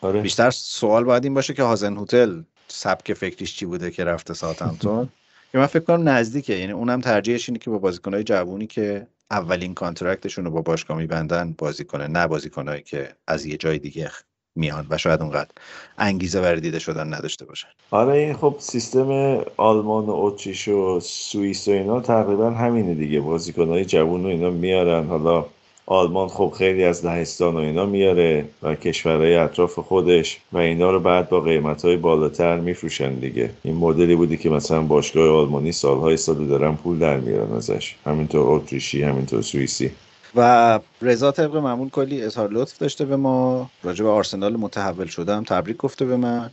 [0.00, 0.22] آره.
[0.22, 5.08] بیشتر سوال باید این باشه که هازنهوتل سبک فکریش چی بوده که رفته ساوثهمپتون
[5.52, 6.54] که من فکر کنم نزدیکه.
[6.54, 10.96] یعنی اونم ترجیحش اینه که با بازیکنهای جوونی که اولین contract شون رو با باشگاه
[10.96, 14.10] میبندن بازی کنه نه بازیکنهایی که از یه جای دیگه
[14.56, 15.50] میان و شاید اونقدر
[15.98, 17.68] انگیزه برای دیده شدن نداشته باشن.
[17.90, 23.20] آره این خب سیستم آلمان و اتریش و سوئیس و اینا تقریبا همینه دیگه.
[23.20, 25.06] بازیکنهای جوون و اینا میارن.
[25.06, 25.44] حالا
[25.86, 31.00] آلمان خب خیلی از لهستان و اینا میاره و کشورهای اطراف خودش و اینا رو
[31.00, 33.50] بعد با قیمت بالاتر میفروشن دیگه.
[33.62, 37.94] این مدلی بودی که مثلا باشگاه آلمانی سالهای سال دارن پول در میارن ازش.
[38.06, 39.90] همینطور اتریشی همینطور سوئیسی.
[40.36, 43.70] و رضا طبق معمول کلی اظهار لطف داشته به ما.
[43.82, 46.50] راجع به آرسنال متحول شدم تبریک گفته به من.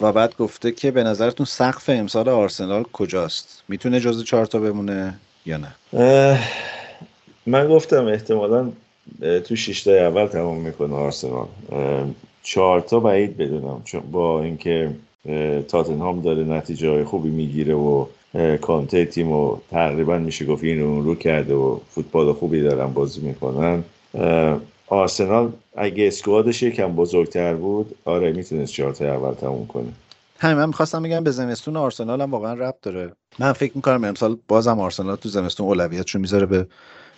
[0.00, 5.14] و بعد گفته که به نظرتون سقف امسال آرسنال کجاست؟ می‌تونه جز چهار تا بمونه
[5.46, 6.38] یا نه؟
[7.46, 8.72] من گفتم احتمالا
[9.48, 11.46] تو شیشتای اول تمام می‌کنه آرسنال.
[12.42, 14.90] چهار تا بعید بدونم چون با اینکه
[15.68, 18.06] تاتنهام داره نتیجه های خوبی می‌گیره و
[18.60, 23.20] کانته تیم و تقریبا میشه گفت این رو رو کرده و فوتبال خوبی دارن بازی
[23.20, 23.82] می‌کنن.
[24.86, 29.88] آرسنال اگه اسکوادش یکم بزرگتر بود آره می‌تونست چهار تا اول تموم کنه.
[30.38, 33.12] همین من می‌خواستم بگم به زمستون آرسنال هم واقعا ربط داره.
[33.38, 36.66] من فکر می‌کنم امسال بازم آرسنال تو زمستون اولویتشو می‌ذاره به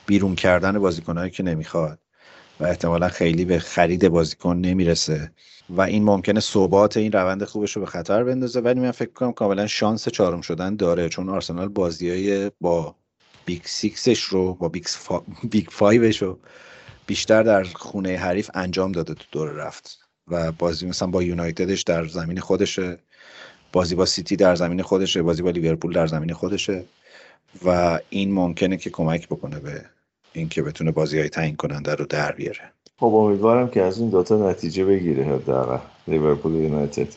[0.06, 1.98] بیرون کردن بازیکنهایی که نمی‌خواد.
[2.62, 5.32] و احتمالا خیلی به خرید بازیکن نمی‌رسه.
[5.70, 9.32] و این ممکنه ثبات این روند خوبش رو به خطر بندازه ولی من فکر کنم
[9.32, 12.96] کاملا شانس چهارم شدن داره چون آرسنال بازیای با
[13.44, 15.22] Big Six ش رو با Big, فا...
[15.50, 16.38] Big Five ش رو
[17.06, 19.98] بیشتر در خونه حریف انجام داده تو دور رفت.
[20.28, 22.98] و بازی مثلا با یونایتدش در زمین خودشه
[23.72, 26.84] بازی با سیتی در زمین خودشه بازی با لیورپول در زمین خودشه
[27.64, 29.84] و این ممکنه که کمک بکنه به
[30.32, 32.60] اینکه بتونه بازی های تعیین کننده رو در بیاره.
[32.98, 35.78] خب امیدوارم که از این دوتا نتیجه بگیره حداقل.
[36.08, 37.08] لیورپول یونایتد.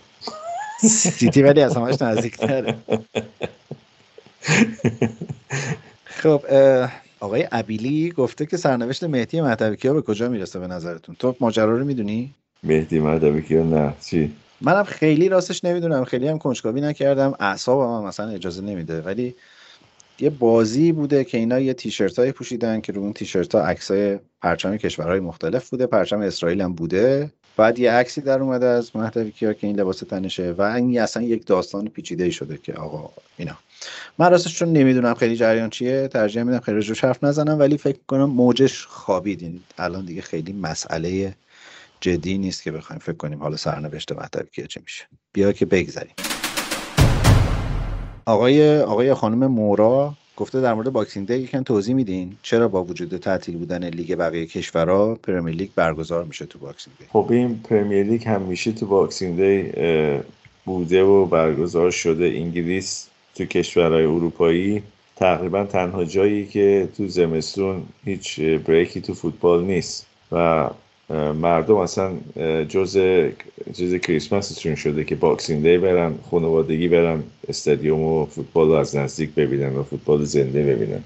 [0.82, 2.76] سیتی ولی از همش نزدیکتره.
[6.06, 6.42] خب
[7.20, 11.78] آقای ابیلی گفته که سرنوشت مهدی مهدوی کیا به کجا می‌رسه به نظرتون؟ تو ماجرا
[11.78, 13.94] رو می‌دونی؟ مهدی مهدوی کیا نه.
[14.06, 16.04] چی؟ منم خیلی راستش نمی‌دونم.
[16.04, 17.34] خیلی هم کنجکاوی نکردم.
[17.40, 19.02] اعصابم هم مثلا اجازه نمیده.
[19.02, 19.36] ولی
[20.20, 23.92] یه بازی بوده که اینا یه تیشرت های پوشیدن که رو اون تیشرت ها عکس
[23.92, 27.32] های پرچم کشورهای مختلف بوده پرچم اسرائیل هم بوده.
[27.58, 31.24] بعد یه عکسی در اومده از مهدوی کیا که این لباس تنشه و این اصلا
[31.24, 33.58] یک داستان پیچیده شده که آقا اینا.
[34.18, 38.00] من راستش چون نمی‌دونم خیلی جریان چیه ترجیح میدم خیلی روش حرف نزنم ولی فکر
[38.08, 39.42] کنم موجش خوابید.
[39.42, 41.34] این الان دیگه خیلی مسئله
[42.02, 45.04] جدی نیست که بخوایم فکر کنیم حالا سرنوشت مهدوی کیا چه میشه.
[45.34, 46.35] بیا که بگذریم.
[48.26, 52.38] آقای آقای خانم مورا گفته در مورد Boxing Day یکم توضیح میدین.
[52.42, 57.06] چرا با وجود تعطیل بودن لیگ بقیه کشورها Premier League برگزار میشه تو Boxing Day
[57.10, 59.72] خب این Premier League همیشه تو Boxing Day
[60.66, 62.26] بوده و برگزار شده.
[62.26, 64.84] انگلیس تو کشورهای اروپایی
[65.16, 70.70] تقریبا تنها جایی که تو زمستون هیچ break ی تو فوتبال نیست و
[71.10, 72.14] مردم اصلا
[72.70, 72.98] جز
[73.74, 79.30] جز کریسمسشون شده که Boxing Day برن خانوادگی برن استادیوم و فوتبال رو از نزدیک
[79.36, 81.04] ببینن و فوتبال زنده ببینن.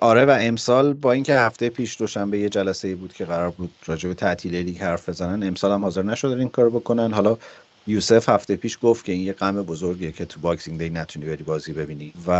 [0.00, 4.08] آره و امسال با اینکه هفته پیش دوشنبه یه جلسه بود که قرار بود راجع
[4.08, 7.12] به تعطیل لیگ حرف بزنن امسال هم حاضر نشدن این کارو بکنن.
[7.12, 7.36] حالا
[7.88, 11.42] یوسف هفته پیش گفت که این یه غم بزرگیه که تو Boxing Day نتونی بری
[11.42, 12.30] بازی ببینی و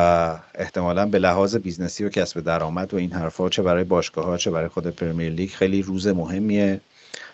[0.54, 4.36] احتمالا به لحاظ business ی و کسب درآمد و این حرفا چه برای باشگاه ها
[4.36, 6.80] چه برای خود Premier League خیلی روز مهمیه.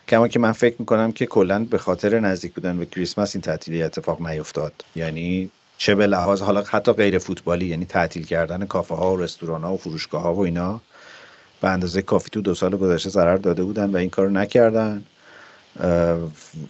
[0.09, 3.83] کما که من فکر می‌کنم که کلا به خاطر نزدیک بودن به کریسمس این تعطیلی
[3.83, 4.72] اتفاق نیفتاد.
[4.96, 9.62] یعنی چه به لحاظ حالا حتی غیر فوتبالی یعنی تعطیل کردن کافه ها و رستوران
[9.64, 10.81] ها و فروشگاه ها و اینا
[11.61, 15.05] به اندازه کافی تو دو سال گذشته ضرر داده بودن و این کارو نکردن.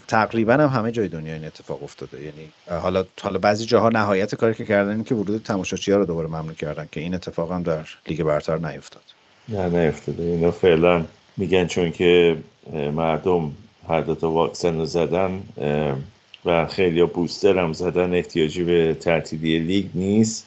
[0.08, 2.18] تقریبا هم همه جای دنیا این اتفاق افتاده.
[2.18, 6.04] یعنی حالا حالا بعضی جاها نهایت کاری که کردن این که ورود تماشاچی ها رو
[6.04, 9.02] دوباره ممنوع کردن که این اتفاق هم در لیگ برتر نیفتاد.
[9.48, 10.22] نه نیفتاده.
[10.22, 11.04] اینا فعلا
[11.36, 12.36] میگن چون که
[12.72, 13.52] مردم
[13.88, 15.42] هر دو واکسن رو زدن
[16.44, 20.46] و خیلی بوستر هم زدن احتیاجی به تعطیلی لیگ نیست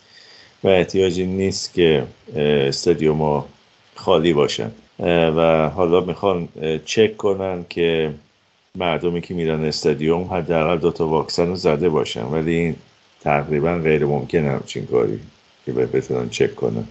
[0.63, 2.03] و احتیاجی نیست که
[2.35, 3.45] استادیوم
[3.95, 4.71] خالی باشن.
[4.99, 6.47] و حالا می‌خوان
[6.85, 8.13] چک کنن که
[8.77, 12.75] مردمی که میرن استادیوم حداقل دو تا واکسن رو زده باشن ولی این
[13.21, 15.19] تقریبا غیر ممکن همچین کاری
[15.65, 16.87] که بتونن چک کنن.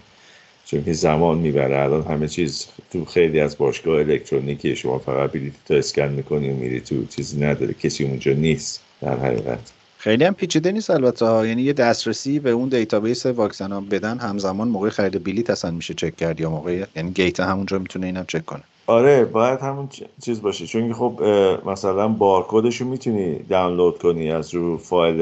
[0.64, 1.78] چون که زمان می‌بره.
[1.78, 6.54] الان همه چیز تو خیلی از باشگاه الکترونیکی شما فقط بلیط تو اسکن می‌کنی و
[6.54, 7.74] میری تو چیزی نداره.
[7.74, 9.72] کسی اونجا نیست در حقیقت.
[9.98, 11.26] خیلی هم پیچیده نیست البته.
[11.26, 15.70] ها یعنی یه دسترسی به اون database واکسن ها بدن همزمان موقع خرید بلیط اصلا
[15.70, 18.62] میشه چک کرد یا موقع یعنی gate همونجا می‌تونه اینم چک کنه.
[18.86, 19.88] آره باید همون
[20.24, 20.66] چیز باشه.
[20.66, 21.22] چون خب
[21.66, 25.16] مثلا بارکدش رو می‌تونی دانلود کنی از رو فایل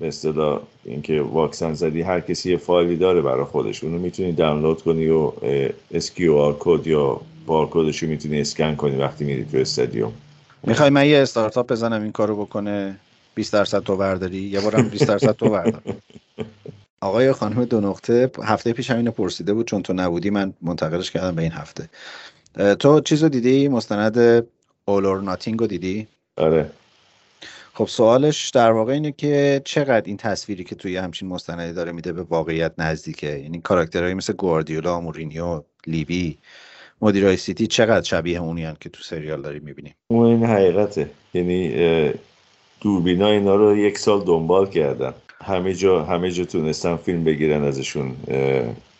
[0.00, 2.02] به اصطلاح اینکه واکسن زدی.
[2.02, 3.84] هر کسی یه فایلی داره برای خودش.
[3.84, 5.32] اونو می‌تونی دانلود کنی و
[5.92, 10.12] SQR کد یا بارکدش رو می‌تونی اسکن کنی وقتی میری تو استادیوم.
[10.62, 12.96] می‌خوای من یه استارتاپ بزنم این کارو بکنه؟
[13.34, 15.82] 20 درصد تو برداری؟ یه بارم 20 درصد تو بردار.
[17.00, 21.34] آقای خانم دو نقطه هفته پیش همینو پرسیده بود چون تو نبودی من منتقلش کردم
[21.34, 21.88] به این هفته.
[22.78, 24.40] تو چیز رو دیدی؟ مستند
[24.90, 26.70] or Nothing رو دیدی؟ آره.
[27.74, 32.12] خب سوالش در واقع اینه که چقدر این تصویری که توی همچین مستندی داره میده
[32.12, 36.38] به واقعیت نزدیکه؟ یعنی کاراکترهایی مثل گواردیولا مورینیو لیوی
[37.02, 41.10] مدیرای سیتی چقدر شبیه اونیان که تو سریال داری می‌بینیم اون این حقیقته.
[41.34, 41.74] یعنی
[42.80, 45.14] دوربینا اینا رو یک سال دنبال کردن.
[45.44, 48.16] همه جا همه جا تونستن فیلم بگیرن ازشون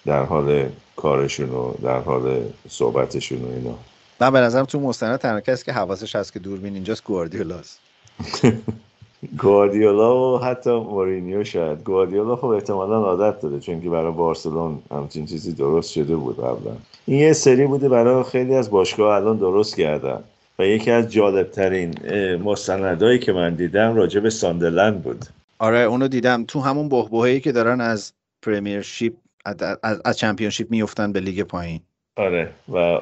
[0.06, 3.74] در حال کارشون و در حال صحبتشون و اینا.
[4.20, 7.78] من به نظرم تو مستند تنها کسی که حواسش هست که دوربین اینجاست گواردیولاست.
[9.42, 11.84] گواردیولا و حتی مورینیو شاید.
[11.84, 16.76] گواردیولا خب احتمالا عادت داره چون که برای بارسلون همچین چیزی درست شده بود قبلا.
[17.06, 20.24] این یه سری بوده برای خیلی از باشگاه الان درست کردن.
[20.58, 21.94] و یکی از جالبترین
[22.36, 25.24] مستندهایی که من دیدم راجع به ساندرلند بود.
[25.58, 26.44] آره اونو دیدم.
[26.44, 28.12] تو همون بحبوحه‌ای که دارن از
[28.42, 29.12] Premiership
[29.44, 31.80] از, از Championship میفتن به لیگ پایین.
[32.16, 33.00] آره و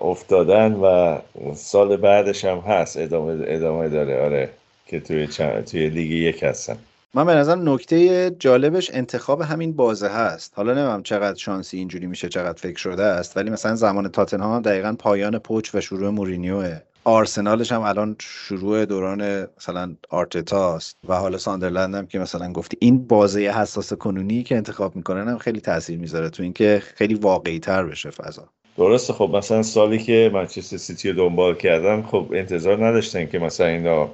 [0.00, 1.18] افتادن و
[1.54, 4.50] سال بعدش هم هست ادامه, ادامه داره آره
[4.86, 5.26] که توی,
[5.62, 6.76] توی لیگ یک هستن.
[7.14, 10.52] من به نظر نکته جالبش انتخاب همین بازه هست.
[10.56, 14.96] حالا نمی‌دونم چقدر شانسی اینجوری میشه چقدر فکر شده است ولی مثلا زمان تاتنهام دقیقا
[14.98, 16.80] پایان پوچ و شروع مورینیوه.
[17.04, 23.06] آرسنالش هم الان شروع دوران مثلا آرتتاست و حالا ساندرلند هم که مثلا گفتی این
[23.06, 27.84] بازه حساس کنونی که انتخاب می‌کنن هم خیلی تاثیر می‌ذاره تو اینکه خیلی واقعی تر
[27.84, 28.48] بشه فضا.
[28.76, 29.12] درسته.
[29.12, 34.08] خب مثلا سالی که منچستر سیتی رو دنبال کردن خب انتظار نداشتن که مثلا اینا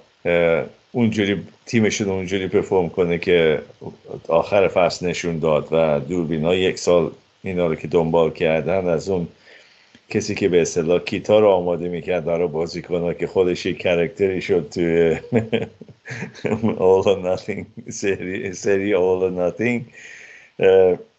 [0.92, 3.62] اونجوری تیمشون اونجوری پرفورم کنه که
[4.28, 7.10] آخر فصل نشون داد و دوربینا یک سال
[7.42, 9.28] اینا رو که دنبال کردن از اون
[10.08, 14.40] کسی که به اصطلاح کیتار رو آماده می‌کرد برای بازی کنه که خودش یک کرکتری
[14.40, 15.16] شد توی
[16.44, 19.80] All or Nothing سری, سری All or Nothing.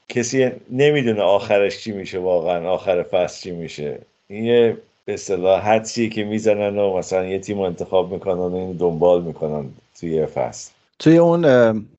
[0.10, 4.00] کسی نمی‌دونه آخرش چی میشه واقعا آخر فصل چی میشه.
[4.28, 8.72] این یه به اصطلاح حدسی که می‌زنن و مثلا یه تیم انتخاب می‌کنن و این
[8.72, 9.66] دنبال می‌کنن
[10.00, 10.72] توی فصل.
[11.00, 11.46] توی اون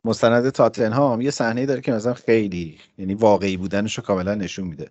[0.04, 4.86] مستند تاتنهام یه صحنه داره که مثلا خیلی یعنی واقعی بودنش رو کاملا نشون میده.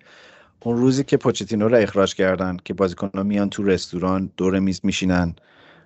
[0.64, 5.36] اون روزی که پوچتینو رو اخراج کردن که بازیکن‌ها میان تو رستوران دور میز میشینن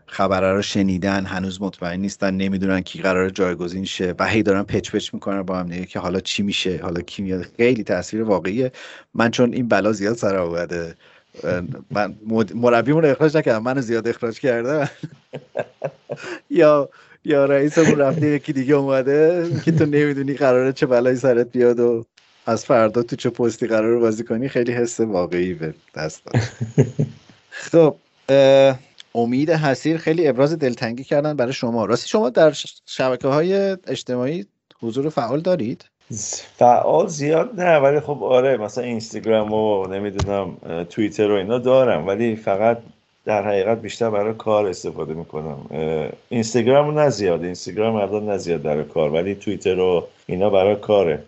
[0.05, 4.91] خبره رو شنیدن هنوز مطمئن نیستن نمی‌دونن کی قرار جایگزین شه و هی دارن پچ
[4.91, 7.45] پچ می‌کنن با هم دیگه که حالا چی میشه حالا کی میاد.
[7.57, 8.71] خیلی تصویر واقعیه.
[9.13, 10.95] من چون این بلا زیاد سر اومده
[11.91, 12.15] من
[12.55, 14.89] مربیمون اخراج نکردم منو زیاد اخراج کرده
[16.49, 16.89] یا
[17.25, 22.05] یا رئیسمون رفته یکی دیگه اومده که تو نمی‌دونی قراره چه بلایی سرت بیاد و
[22.45, 26.43] از فردا تو چه پستی قرار بازی کنی خیلی حس واقعی به دست داد.
[27.69, 27.95] خب
[29.15, 31.85] امید حسیر خیلی ابراز دلتنگی کردن برای شما.
[31.85, 32.53] راستی شما در
[32.85, 34.45] شبکه های اجتماعی
[34.81, 35.85] حضور فعال دارید؟
[36.57, 40.57] فعال زیاد نه ولی خب آره مثلا اینستاگرام و نمی‌دونم
[40.89, 42.77] توییتر و اینا دارم ولی فقط
[43.25, 45.57] در حقیقت بیشتر برای کار استفاده می‌کنم.
[46.29, 51.23] اینستاگرام نه زیاد اینستاگرام الان نه زیاد برای کار ولی توییتر و اینا برای کاره.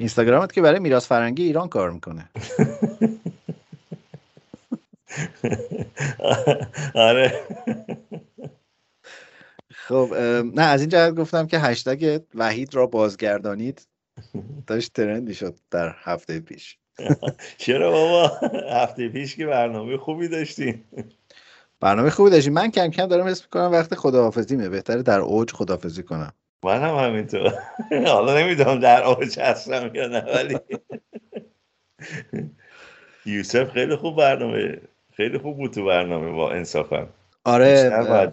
[0.00, 2.30] اینستاگرامت که برای میراث فرنگی ایران کار می‌کنه.
[6.94, 7.40] آره.
[9.70, 10.14] خب
[10.54, 13.86] نه از این جهت گفتم که هشتگ وحید را بازگردانید.
[14.66, 16.78] داشت ترندی شد در هفته پیش.
[17.58, 18.32] چرا بابا؟
[18.70, 20.84] هفته پیش که برنامه خوبی داشتیم.
[21.80, 22.52] برنامه خوبی داشتیم.
[22.52, 26.32] من کم کم دارم حس می‌کنم وقت خداحافظی می بهتره در اوج خداحافظی کنم.
[26.64, 27.52] من هم همینطور.
[28.06, 30.58] حالا نمی‌دونم در اوج هستم یا نه ولی
[33.26, 34.78] یوسف خیلی خوب برنامه
[35.12, 37.08] خیلی خوب بود تو برنامه با انصافا.
[37.44, 38.32] آره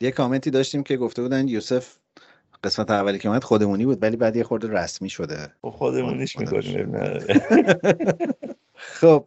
[0.00, 1.96] یه کامنتی داشتیم که گفته بودن یوسف
[2.64, 5.48] قسمت اولی که اومد خودمونی بود ولی بعد یه خورده رسمی شده.
[5.62, 6.92] خب خودمونیش می‌کنیم.
[9.00, 9.24] خب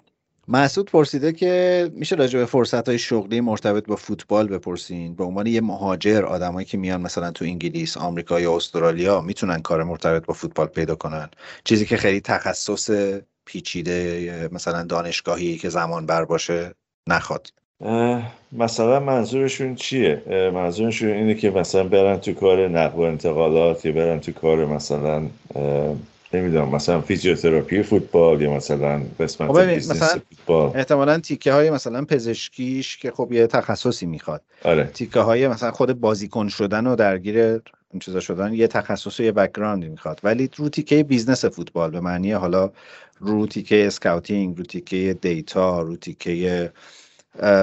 [0.52, 5.48] محسود پرسیده که میشه راجع به فرصت های شغلی مرتبط با فوتبال بپرسین؟ به عنوان
[5.48, 10.34] یه مهاجر آدمایی که میان مثلا تو انگلیس آمریکا یا استرالیا می‌تونن کار مرتبط با
[10.34, 11.30] فوتبال پیدا کنن؟
[11.64, 12.92] چیزی که خیلی تخصص
[13.46, 16.74] پیچیده مثلا دانشگاهی که زمان بر باشه
[17.10, 17.48] نخواد.
[18.52, 20.24] مثلا منظورشون چیه؟
[20.54, 25.28] منظورشون اینه که مثلا برن تو کار نقل و انتقالات یا برن تو کار مثلا
[26.34, 30.72] نمی‌دونم مثلا فیزیوتراپی فوتبال یا مثلا قسمت خب مثلا فوتبال.
[30.76, 34.42] احتمالا تیکه های مثلا پزشکیش که خب یه تخصصی می‌خواد.
[34.64, 34.84] آره.
[34.84, 37.40] تیکه های مثلا خود بازیکن شدن و درگیر
[37.92, 40.20] این چیزا شدن یه تخصص و یه background ی می‌خواد.
[40.24, 42.72] ولی رو تیکه business فوتبال به معنی حالا
[43.20, 46.72] رو تیکه scouting رو تیکه data رو تیکه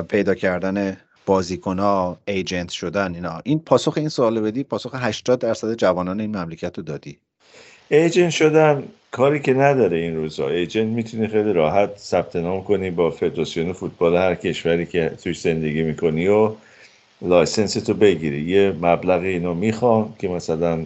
[0.09, 0.97] پیدا کردن
[1.27, 3.41] بازیکن ها agent شدن اینا.
[3.45, 7.19] این پاسخ این سوال بدی پاسخ 80 درصد جوانان این مملکت رو دادی.
[7.89, 10.49] ایجنت شدن کاری که نداره این روزا.
[10.49, 15.83] agent می‌تونی خیلی راحت ثبت نام کنی با فدراسیون فوتبال هر کشوری که توش زندگی
[15.83, 16.51] می‌کنی و
[17.23, 18.41] license تو بگیری.
[18.43, 20.85] یه مبلغ اینو می‌خوان که مثلا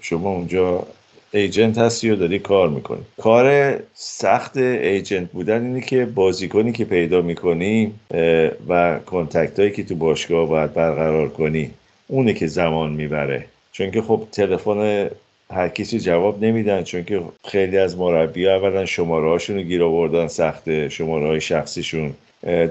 [0.00, 0.86] شما اونجا
[1.32, 3.00] ایجنت هستی و داری کار می‌کنی.
[3.16, 7.92] کار سخت ایجنت بودن اینه که بازیکنی که پیدا می‌کنی
[8.68, 11.70] و کنتکت هایی که تو باشگاه باید برقرار کنی
[12.06, 13.44] اونه که زمان می‌بره.
[13.72, 15.10] چون که خب تلفن
[15.50, 20.26] هر کسی جواب نمیدن چون که خیلی از مربی اولا شماره هاشون رو گیر آوردن
[20.28, 22.14] سخته شماره های شخصیشون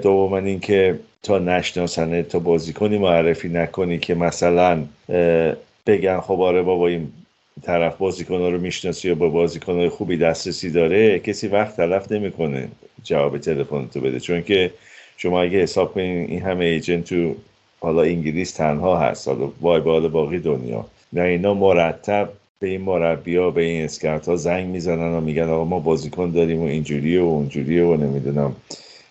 [0.02, 4.84] دوما اینکه تا نشناسنه تا بازیکنی معرفی نکنی که مثلا
[5.86, 7.12] بگن خب آره بابا این
[7.62, 12.68] طرف بازیکن رو می‌شناسی یا با بازیکن خوبی دسترسی داره کسی وقت تلف نمی‌کنه
[13.04, 14.20] جواب تلفن تو بده.
[14.20, 14.70] چون که
[15.16, 17.34] شما اگه حساب کنین این همه ایجنت تو
[17.80, 20.86] حالا انگلیس تنها هست حالا وای به باقی دنیا.
[21.12, 22.28] نه اینا مرتب
[22.60, 26.30] به این مربی ها به این اسکرت ها زنگ می‌زنن و میگن آقا ما بازیکن
[26.30, 28.56] داریم و اینجوریه و اونجوریه و نمی‌دونم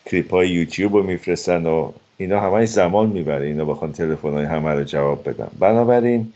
[0.06, 3.45] کلیپ های یوتیوب رو میفرستن و اینا همه زمان می‌بره.
[3.45, 5.47] اینا بخوان تلفن های همه رو جواب بدن.
[5.60, 6.34] بنابراین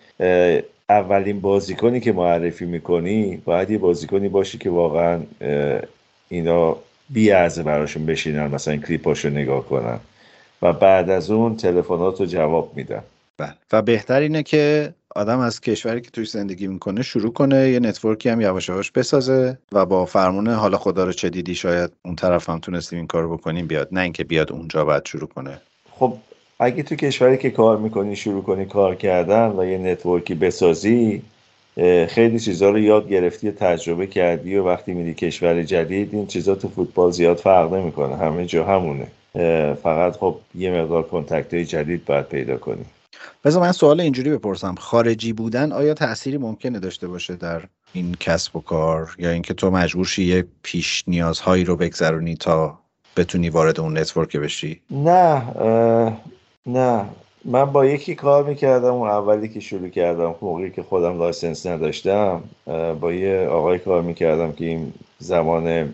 [0.89, 5.19] اولین بازیکنی که معرفی می‌کنی باید یه بازیکنی باشی که واقعا
[6.29, 6.77] اینا
[7.09, 9.99] بیعرضه براشون بشینن مثلا کلیپاشو نگاه کنن
[10.61, 13.03] و بعد از اون تلفنات رو جواب میدن.
[13.43, 13.53] بله.
[13.71, 18.29] و بهتر اینه که آدم از کشوری که توی زندگی می‌کنه شروع کنه یه نتورکی
[18.29, 22.49] هم یواش یواش بسازه و با فرمون حالا خدا رو چه دیدی شاید اون طرف
[22.49, 23.87] هم تونستیم این کارو بکنیم بیاد.
[23.91, 25.61] نه اینکه بیاد اونجا بعد شروع کنه.
[25.91, 26.13] خب
[26.59, 31.21] اگه تو کشوری که کار می‌کنی شروع کنی کار کردن و یه network ی بسازی
[32.07, 36.55] خیلی چیزها رو یاد گرفتی و تجربه کردی و وقتی میری کشور جدید این چیزا
[36.55, 38.17] تو فوتبال زیاد فرق نمی‌کنه.
[38.17, 39.07] همه جا همونه.
[39.75, 42.85] فقط خب یه مقدار contact جدید باید پیدا کنی.
[43.45, 44.75] بذار من سوال اینجوری بپرسم.
[44.75, 47.61] خارجی بودن آیا تأثیری ممکنه داشته باشه در
[47.93, 52.79] این کسب و کار؟ یا اینکه تو مجبور شی یه پیش نیازهایی رو بگذرونی تا
[53.17, 55.41] بتونی وارد اون network بشی؟ نه
[56.65, 57.05] نه.
[57.45, 62.43] من با یکی کار می‌کردم اون اولی که شروع کردم موقعی که خودم license نداشتم
[63.01, 65.93] با یه آقای کار می‌کردم که این زمان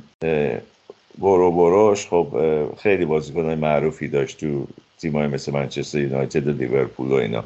[1.18, 2.08] برو بروش.
[2.08, 2.28] خب
[2.78, 4.68] خیلی بازیکنهای معروفی داشت تو
[5.02, 7.44] تیمای مثل منچستر یونایتد و لیورپول و اینا.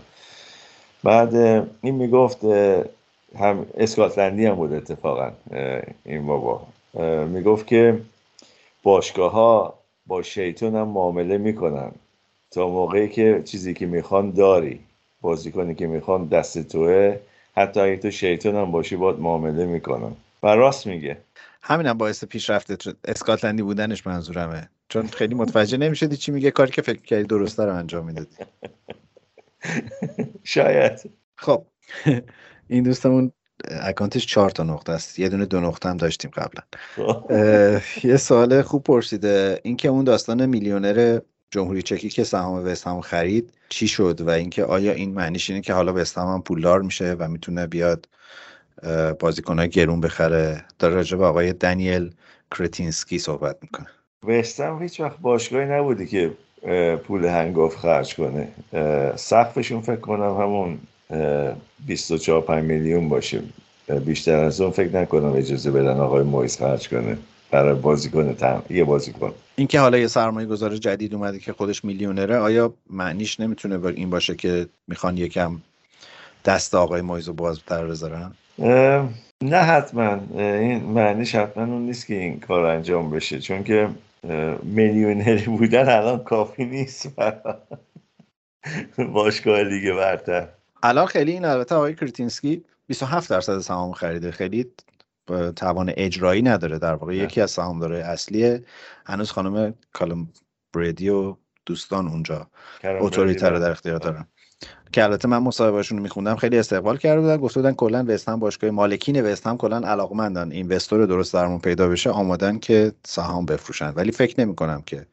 [1.03, 1.35] بعد
[1.81, 2.43] این می‌گفت
[3.39, 5.31] هم اسکاتلندی هم بود اتفاقا
[6.05, 6.67] این بابا.
[7.25, 7.99] می‌گفت که
[8.83, 9.73] باشگاه ها
[10.07, 11.91] با شیطان هم معامله می‌کنن.
[12.51, 14.79] تا موقعی که چیزی که می‌خوان داری
[15.21, 17.17] بازیکنی که می‌خوان دست توه
[17.57, 20.11] حتی اگه تو شیطان هم باشی باید معامله می‌کنن.
[20.43, 21.17] و راست میگه.
[21.61, 24.69] همین هم باعث پیشرفت اسکاتلندی بودنش منظورمه.
[24.93, 28.35] چون خیلی متوجه نمی‌شدی چی میگه کاری که فکر کردی درسته رو انجام می‌دادی.
[30.43, 31.11] شاید.
[31.35, 31.65] خب.
[32.67, 33.31] این دوستمون
[33.69, 35.19] اکانتش چهار تا نقطه است.
[35.19, 36.63] یه دونه دو نقطه هم داشتیم قبلا.
[36.95, 37.31] خب.
[38.03, 39.59] یه سوال خوب پرسیده.
[39.63, 41.19] اینکه اون داستان میلیونر
[41.51, 45.73] جمهوری چکی که سهام وستهم خرید چی شد و اینکه آیا این معنیش اینه که
[45.73, 48.09] حالا وستهم هم پولدار میشه و می‌تونه بیاد
[49.19, 52.15] بازیکنهای گرون بخره؟ داره راجع به آقای دنیل
[52.51, 53.87] کرتینسکی صحبت می‌کنه.
[54.28, 56.32] وستهم هیچ وقت باشگاهی نبودی که
[56.97, 58.47] پول هنگاف خرج کنه.
[59.15, 60.78] سقفشون فکر کنم همون
[61.86, 63.41] 24 میلیون باشه.
[64.05, 67.17] بیشتر از اون فکر نکنم اجازه بدن آقای مویس خرج کنه.
[67.51, 69.34] برای بازیکن تم یه بازیکن.
[69.55, 74.36] اینکه حالا یه سرمایه گذار جدید اومده که خودش میلیونره آیا معنیش نمی‌تونه این باشه
[74.36, 75.55] که می‌خوان یکم
[76.45, 78.32] دست آقای مویز رو بازتر بذارن؟
[79.41, 80.19] نه حتما.
[80.36, 83.39] این معنیش حتما اون نیست که این کار انجام بشه.
[83.39, 83.89] چون که
[84.63, 87.07] میلیونری بودن الان کافی نیست
[89.13, 90.49] باشگاه لیگ برتر.
[90.84, 94.32] الان خیلی این البته آقای کرتینسکی 27 درصد سهام خریده.
[94.32, 94.71] خیلی
[95.55, 96.80] توان اجرایی نداره.
[96.80, 98.63] در واقع یکی از سهامدارای اصلیه.
[99.05, 100.27] هنوز خانم کارن
[100.74, 102.47] بریدی و دوستان اونجا
[102.84, 104.28] اتوریته رو در اختیار دارن.
[104.93, 108.69] که البته من مصاحبهشون رو میخوندم خیلی استقبال کرده بودن گفته بودن کلا وستهم باشگاه
[108.69, 110.51] مالکین وستهم کلا علاقمندن.
[110.51, 113.93] investor درست درمون پیدا بشه آمادن که سهام بفروشن.
[113.95, 115.05] ولی فکر نمی کنم که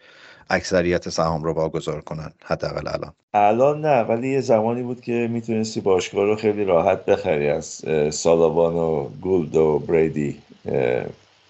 [0.50, 3.12] اکثریت سهام رو واگذار کنن حداقل الان.
[3.34, 8.74] الان نه ولی یه زمانی بود که می‌تونستی باشگاه رو خیلی راحت بخری از سالاوان
[8.74, 10.36] و گولد و بریدی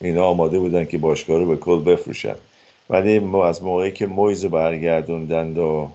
[0.00, 2.34] اینا آماده بودن که باشگاه رو به کل بفروشن.
[2.90, 5.88] ولی از موقعی که مویز برگردوندند و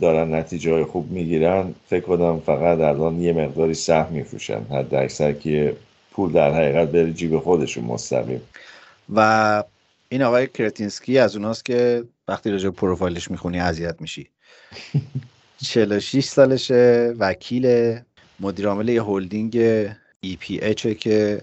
[0.00, 4.62] دارن نتیجه های خوب می‌گیرن فکر کنم فقط الان یه مقداری سهم میفروشن.
[4.70, 5.76] حد اکثر که
[6.12, 8.40] پول در حقیقت بره جیب خودشون مستقیم.
[9.14, 9.64] و
[10.08, 14.30] این آقای کرتینسکی از اوناست که وقتی راجع پروفایلش می‌خونی اذیت میشی.
[15.64, 17.96] 46 سالشه وکیل
[18.40, 19.56] مدیر عامل یه هلدینگ
[20.20, 21.40] EPH ه که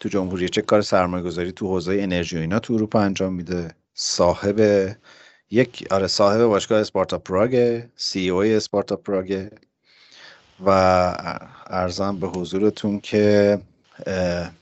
[0.00, 3.74] تو جمهوری چک کار سرمایه گذاری تو حوزه انرژی و اینا تو اروپا انجام میده.
[3.94, 4.90] صاحب
[5.50, 9.48] یک آره صاحب باشگاه اسپارتا پراگ CEO اسپارتا پراگ
[10.66, 10.70] و
[11.66, 13.58] ارزم به حضورتون که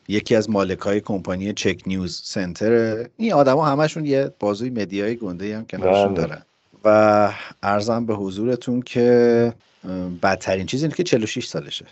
[0.09, 5.57] یکی از مالک های کمپانی چک نیوز سنتر این آدما همشون یه بازوی مدیای گنده
[5.57, 6.27] هم کنارشون بله.
[6.27, 6.43] دارن.
[6.85, 7.33] و
[7.63, 9.53] ارزم به حضورتون که
[10.23, 11.87] بدترین چیز اینه که 46 سالشه.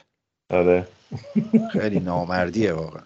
[0.50, 0.86] آره.
[1.72, 3.02] خیلی نامردیه واقعا.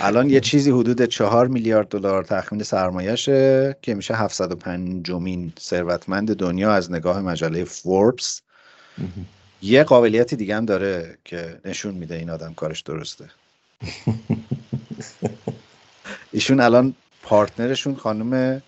[0.00, 6.72] الان یه چیزی حدود 4 میلیارد دلار تخمین سرمایهشه که میشه 705 جمین ثروتمند دنیا
[6.72, 8.40] از نگاه مجله فوربس.
[9.62, 13.24] یه قابلیتی دیگه هم داره که نشون میده این آدم کارش درسته.
[16.32, 18.62] ایشون الان پارتنرشون خانم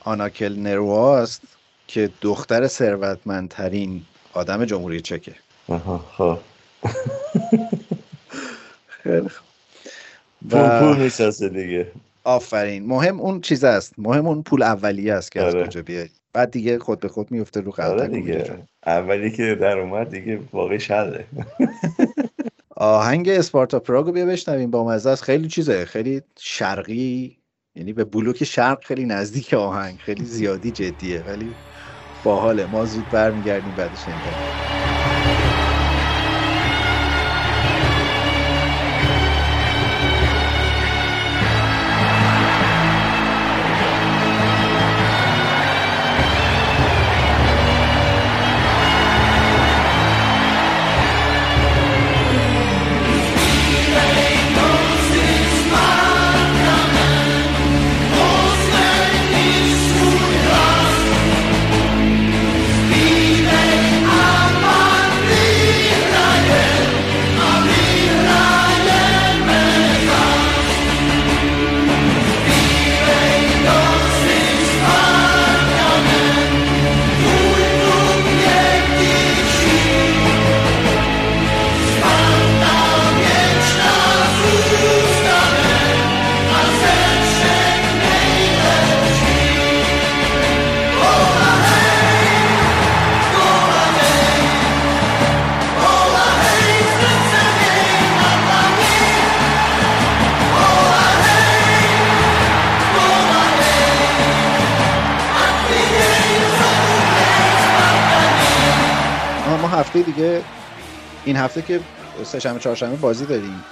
[0.00, 1.42] آناکل نروا است
[1.86, 4.02] که دختر ثروتمندترین
[4.32, 5.34] آدم جمهوری چکه.
[6.16, 6.38] خب.
[8.88, 9.28] خیلی
[10.50, 11.92] پول پول نیست دیگه.
[12.24, 12.86] آفرین.
[12.86, 13.94] مهم اون چیز است.
[13.98, 15.66] مهم اون پول اولیه است که از آره.
[15.66, 18.58] کجا بیای بعد دیگه خود به خود میفته رو آره دیگه.
[18.86, 21.24] اولی که در اومد دیگه واقعی شده
[22.76, 24.70] آهنگ اسپارتا پراگو بیا بشنویم.
[24.70, 25.22] با مزه است.
[25.22, 25.84] خیلی چیزه.
[25.84, 27.38] خیلی شرقی.
[27.74, 29.98] یعنی به بلوک شرق خیلی نزدیک آهنگ.
[29.98, 31.22] خیلی زیادی جدیه.
[31.22, 31.58] ولی
[32.24, 32.66] باحاله.
[32.66, 34.81] ما زود برمیگردیم بعدش انتظار
[110.02, 110.42] هفته دیگه
[111.24, 111.80] این هفته که
[112.24, 113.64] سه شنبه چهارشنبه بازی داریم.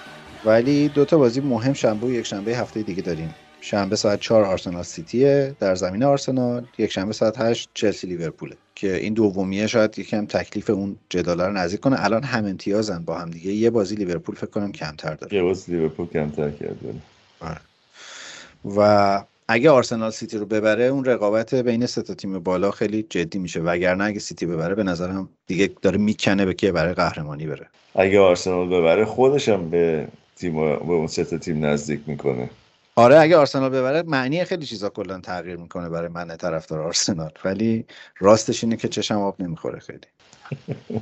[0.44, 3.34] ولی دو تا بازی مهم شنبه و یک شنبه هفته دیگه داریم.
[3.60, 6.66] شنبه ساعت 4 آرسنال سیتیه در زمین آرسنال.
[6.78, 8.56] یک شنبه ساعت 8 چلسی لیورپوله.
[8.74, 12.04] که این دومیه شاید یکم تکلیف اون جدال رو نزدیک کنه.
[12.04, 13.52] الان هم امتیازن با هم دیگه.
[13.52, 15.36] یه بازی لیورپول فکر کنم کمتر داره.
[15.36, 16.94] یه بازی لیورپول کمتر کرده.
[18.76, 19.22] و
[19.52, 23.60] اگه آرسنال سیتی رو ببره اون رقابت بین سه تا تیم بالا خیلی جدی میشه.
[23.60, 27.68] وگرنه اگه سیتی ببره به نظرم دیگه داره می‌کنه به که برای قهرمانی بره.
[27.94, 32.50] اگه آرسنال ببره خودش هم به تیم به اون سه تا تیم نزدیک می‌کنه.
[32.96, 37.30] آره اگه آرسنال ببره معنی خیلی چیزا کلا تغییر می‌کنه برای من طرفدار آرسنال.
[37.44, 37.84] ولی
[38.18, 40.00] راستش اینه که چشم آب نمی‌خوره خیلی.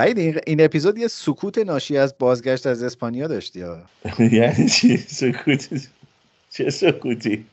[0.00, 3.82] وحید این, این اپیزود یه سکوت ناشی از بازگشت از اسپانیا داشتی ها
[4.32, 5.88] یعنی چی؟ سکوت؟
[6.50, 7.46] چه سکوتی؟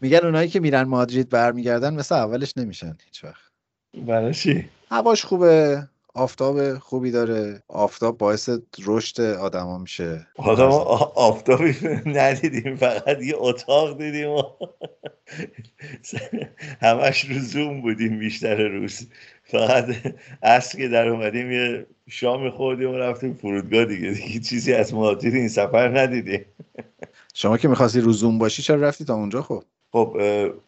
[0.00, 3.52] میگن اونایی که میرن مادرید برمیگردن مثل اولش نمیشن هیچ وقت
[4.06, 5.88] برای چی؟ هواش خوبه.
[6.16, 7.62] آفتاب خوبی داره.
[7.68, 8.50] آفتاب باعث
[8.86, 10.26] رشد آدما میشه.
[10.36, 10.68] آدم
[11.14, 14.42] آفتابی ندیدیم فقط یه اتاق دیدیم و
[16.80, 19.06] همش رو زوم بودیم بیشتر روز.
[19.42, 19.84] فقط
[20.42, 24.10] اصل که در اومدیم یه شام خوردیم و رفتیم فرودگاه دیگه.
[24.10, 26.44] دیگه چیزی از مهاجر این سفر ندیدیم.
[27.34, 29.64] شما که می‌خواستی رو زوم باشی چرا رفتی تا اونجا خب؟
[29.96, 30.16] خب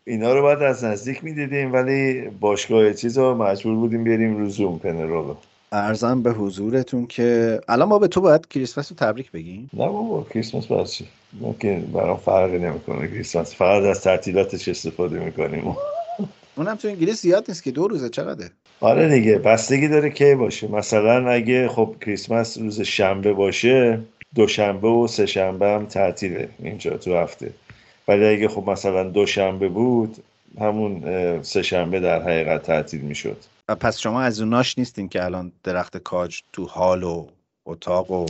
[0.05, 4.79] اینا رو باید از نزدیک می‌دیدیم ولی باشگاه چیز رو مجبور بودیم بریم رو زوم
[4.79, 5.35] پنرولو.
[5.73, 9.71] ارزم به حضورتون که الان ما به تو باید کریسمس رو تبریک بگیم.
[9.73, 11.07] نه بابا کریسمس باید چی؟
[11.61, 13.55] که برام فرقی نمی‌کنه کریسمس.
[13.55, 15.77] فقط از تعطیلاتش استفاده می‌کنیم.
[16.57, 18.51] اونم تو انگلیس زیاد نیست که دو روزه چقدره؟
[18.81, 20.69] آره دیگه بستگی داره کی باشه.
[20.69, 24.01] مثلا اگه خب کریسمس روز شنبه باشه
[24.35, 27.51] دوشنبه و سه شنبه هم تعطیله اینجا تو هفته.
[28.09, 30.17] ولی اگه خب مثلا دوشنبه بود
[30.61, 31.03] همون
[31.43, 33.37] سه شنبه در حقیقت تعطیل می‌شد.
[33.81, 37.27] پس شما از اوناش نیستین که الان درخت کاج تو حال و
[37.67, 38.27] اتاق و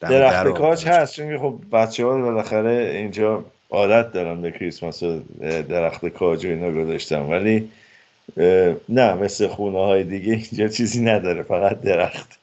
[0.00, 5.20] درخت کاج هست چون خب بچه ها بالاخره اینجا عادت دارن به کریسمس و
[5.68, 7.70] درخت کاج و اینا گذاشتم ولی
[8.88, 12.38] نه مثل خونه های دیگه اینجا چیزی نداره فقط درخت.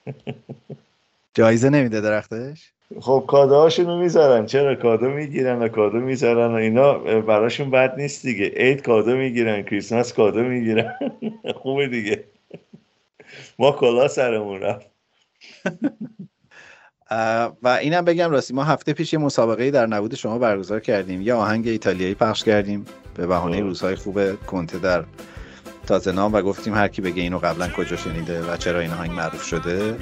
[1.34, 4.46] جایزه نمیده درختش؟ خب کادوهاشونو می‌ذارن.
[4.46, 8.46] چرا کادو می‌گیرن و کادو می‌ذارن و اینا؟ براشون بد نیست دیگه.
[8.46, 10.94] عید کادو می‌گیرن کریسمس کادو می‌گیرن.
[11.62, 12.24] خوبه دیگه.
[13.60, 14.90] ما کلا سرمون رفت.
[17.64, 21.22] و اینم بگم راستی ما هفته پیش یه مسابقه در نبود شما برگزار کردیم.
[21.22, 22.86] یه آهنگ ایتالیایی پخش کردیم.
[23.16, 25.04] به بهانه روزهای خوب کنته در
[25.90, 29.44] تاتنام و گفتیم هر کی بگه اینو قبلا کجا شنیده و چرا این آهنگ معروف
[29.44, 29.96] شده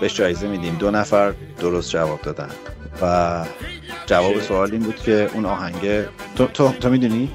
[0.00, 2.48] بهش جایزه میدیم دو نفر درست جواب دادن
[3.02, 3.44] و
[4.06, 6.04] جواب سوال این بود که اون آهنگ
[6.36, 7.30] تو, تو, تو می‌دونی؟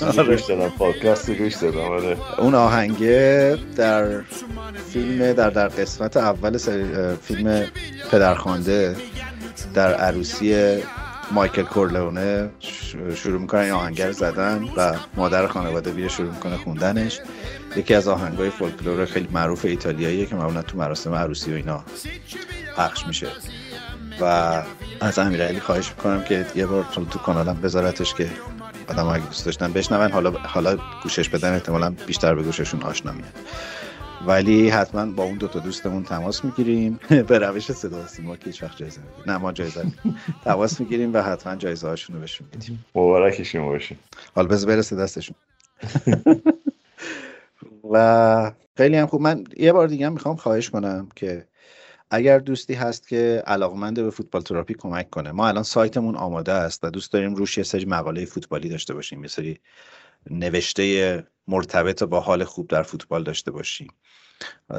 [0.00, 2.16] شنیدم گوش دادم پادکست گوش دادم آره.
[2.38, 4.20] اون آهنگه در
[4.92, 6.58] فیلم در در قسمت اول
[7.22, 7.66] فیلم
[8.10, 8.96] پدرخوانده
[9.74, 10.78] در عروسی
[11.32, 12.50] مایکل کورلونه
[13.14, 17.20] شروع می‌کنن این آهنگر زدن و مادر خانواده بیه شروع می‌کنه خوندنش.
[17.76, 21.84] یکی از آهنگای فولکلور خیلی معروف ایتالیاییه که معمولا تو مراسم عروسی و اینا
[22.76, 23.26] پخش میشه.
[24.20, 24.62] و
[25.00, 28.30] از امیرعلی خواهش می‌کنم که یه بار تو, تو کانالم بذارتش که
[28.90, 33.32] آدم اگه دوست داشتن بشنون حالا حالا گوشش بدن احتمالا بیشتر به گوششون آشنا میاد
[34.26, 37.00] ولی حتما با اون دوتا دوستمون تماس می‌گیریم.
[37.28, 39.84] به روش صدا سیما که هیچ وقت جایزه نه ما جایزه
[40.44, 42.84] تماس می‌گیریم و حتما جایزه هاشون رو بهشون میدیم.
[42.94, 43.96] مبارکشون باشه
[44.34, 45.36] حالا بذار برسه دستشون.
[47.92, 49.20] و خیلی هم خوب.
[49.20, 51.46] من یه بار دیگه هم می‌خوام خواهش کنم که
[52.10, 56.84] اگر دوستی هست که علاقمند به فوتبال تراپی کمک کنه ما الان سایتمون آماده است
[56.84, 59.60] و دوست داریم روش یه سری مقاله فوتبالی داشته باشیم یه سری
[60.30, 63.88] نوشته مرتبط با حال خوب در فوتبال داشته باشیم.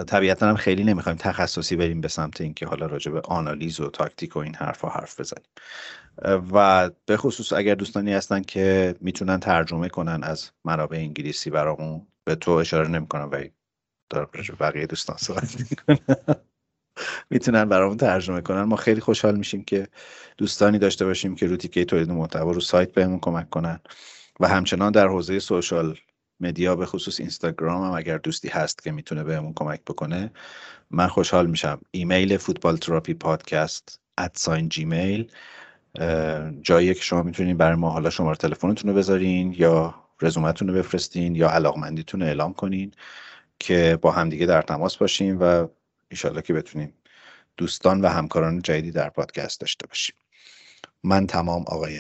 [0.08, 4.36] طبیعتا هم خیلی نمی‌خوایم تخصصی بریم به سمت اینکه حالا راجع به آنالیز و تاکتیک
[4.36, 5.48] و این حرفا حرف بزنیم.
[6.54, 12.36] و به خصوص اگر دوستانی هستن که می‌تونن ترجمه کنن از منابع انگلیسی برامون به
[12.36, 13.44] تو اشاره نمی‌کنم و
[14.10, 14.30] دارم
[14.60, 16.36] بقیه دوستان صحبت می‌کنم.
[17.30, 18.64] می‌تونن برامون ترجمه کنن.
[18.64, 19.88] ما خیلی خوشحال میشیم که
[20.38, 23.80] دوستانی داشته باشیم که رو تیکه تولید محتوا رو سایت بهمون کمک کنن.
[24.40, 25.98] و همچنان در حوزه social
[26.40, 30.32] media به خصوص اینستاگرام هم اگر دوستی هست که می‌تونه بهمون کمک بکنه
[30.92, 31.82] من خوشحال میشم.
[31.92, 35.32] ایمیل Football Therapy Podcast at sign Gmail
[36.62, 41.36] جایی که شما می‌تونین برای ما حالا شماره تلفنتون رو بذارین یا رزومتون رو بفرستین
[41.36, 42.92] یا علاقمندیتون رو اعلام کنین
[43.60, 45.68] که با همدیگه در تماس باشیم و
[46.12, 46.94] ایشالله که بتونیم
[47.58, 50.16] دوستان و همکاران جدیدی در پادکست داشته باشیم.
[51.04, 52.00] من تمام آقای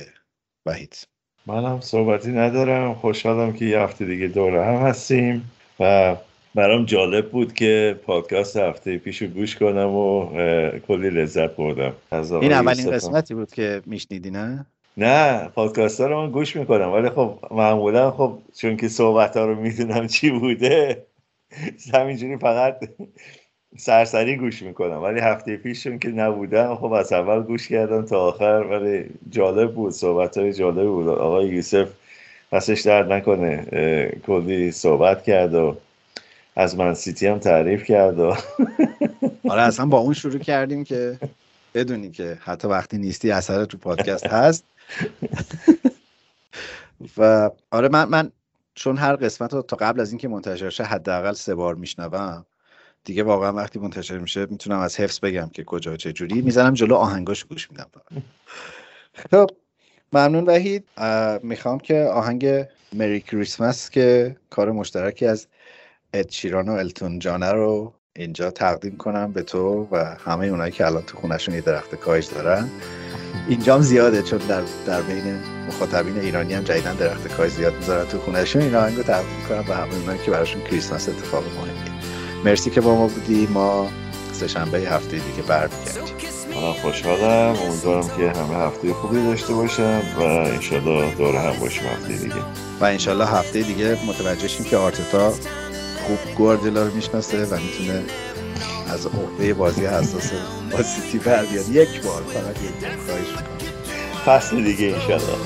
[0.66, 1.07] وحید.
[1.45, 2.93] منم صحبتی ندارم.
[2.93, 6.16] خوشحالم که یه هفته دیگه دوره هم هستیم و
[6.55, 10.30] برام جالب بود که پادکست هفته پیش رو گوش کنم و
[10.80, 11.93] کلی لذت بردم.
[12.41, 14.66] این اولین قسمتی بود که میشنیدی نه؟
[14.97, 16.91] نه پادکست ها رو من گوش می‌کنم.
[16.91, 21.05] ولی خب معمولا خب چون که صحبت ها رو می‌دونم چی بوده
[21.93, 22.80] همینجوری فقط
[23.78, 28.66] سرسری گوش می‌کنم ولی هفته پیشون که نبودم خب از اول گوش کردم تا آخر
[28.70, 31.08] ولی جالب بود صحبت های جالب بود.
[31.08, 31.90] آقای یوسف
[32.52, 33.66] پسش درد نکنه
[34.28, 35.78] کلی صحبت کرد و
[36.56, 38.36] از من سیتی هم تعریف کرد و
[39.50, 41.20] آره اصلا با اون شروع کردیم که
[41.74, 44.64] بدونی که حتی وقتی نیستی اثر تو پادکست هست.
[47.18, 48.32] و آره من من
[48.76, 52.46] چون هر قسمت رو تا قبل از اینکه منتشر شه حداقل سه بار میشنوم.
[53.04, 56.41] دیگه واقعا وقتی منتشر میشه می‌تونم از حفظ بگم که کجا چه جوری.
[56.41, 57.88] می‌زنم جلو آهنگاش گوش میدم.
[59.32, 59.49] خب
[60.14, 60.84] ممنون وحید.
[61.43, 65.47] می‌خوام که آهنگ مری کریسمس که کار مشترکی از
[66.14, 71.04] ادشیران و التون جانه رو اینجا تقدیم کنم به تو و همه اونایی که الان
[71.04, 72.70] تو خونشون یه درخت کاج دارن.
[73.49, 78.20] اینجام زیاده چون در, در بین مخاطبین ایرانی هم جدیدن درخت کاج زیاد می‌ذارن تو
[78.20, 81.71] خونشون این آهنگ رو تقدیم کنم به همه اونایی که براشون کریسمس اتفاق مهمیه
[82.46, 83.48] مرسی که با ما بودی.
[83.54, 83.88] ما
[84.34, 86.16] سهشنبه هفته دیگه برمیگردیم
[86.56, 87.56] من خوشحالم.
[87.68, 92.36] امیدوارم که همه هفته خوبی داشته باشم و انشالله دور هم باشیم هفته دیگه.
[92.82, 95.30] و انشالله هفته دیگه متوجه شیم که آرتتا
[96.08, 98.04] خوب گواردیولا رو می‌شناسه و می‌تونه
[98.94, 100.32] از عهده بازی حساس
[100.72, 101.70] با سیتی بر بیاد.
[101.70, 103.52] یک بار فقط یک بار خواهش می‌کنم.
[104.26, 105.38] فصل دیگه انشالله.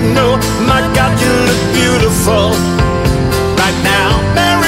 [0.00, 0.36] Know,
[0.66, 2.50] my God, you look beautiful
[3.58, 4.20] right now.
[4.34, 4.61] Merry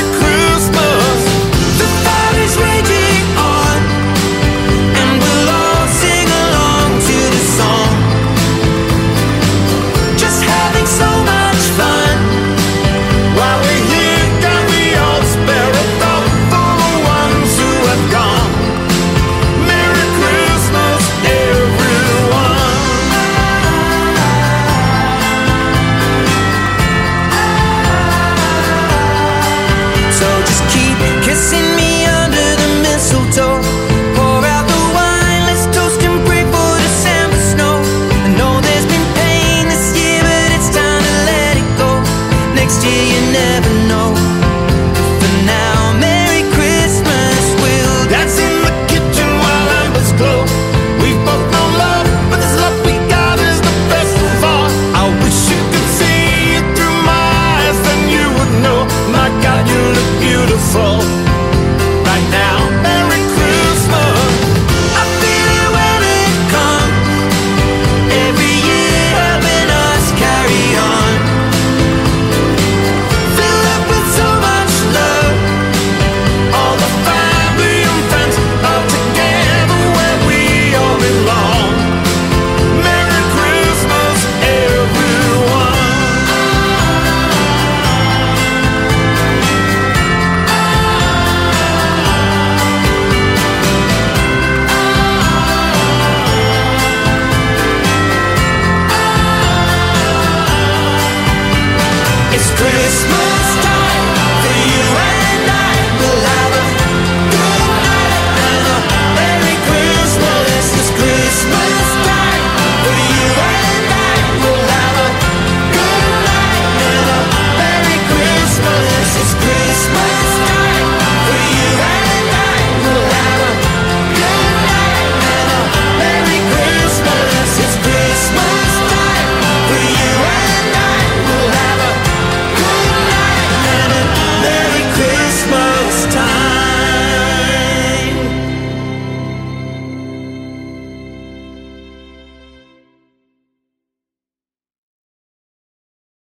[42.84, 44.23] You never know.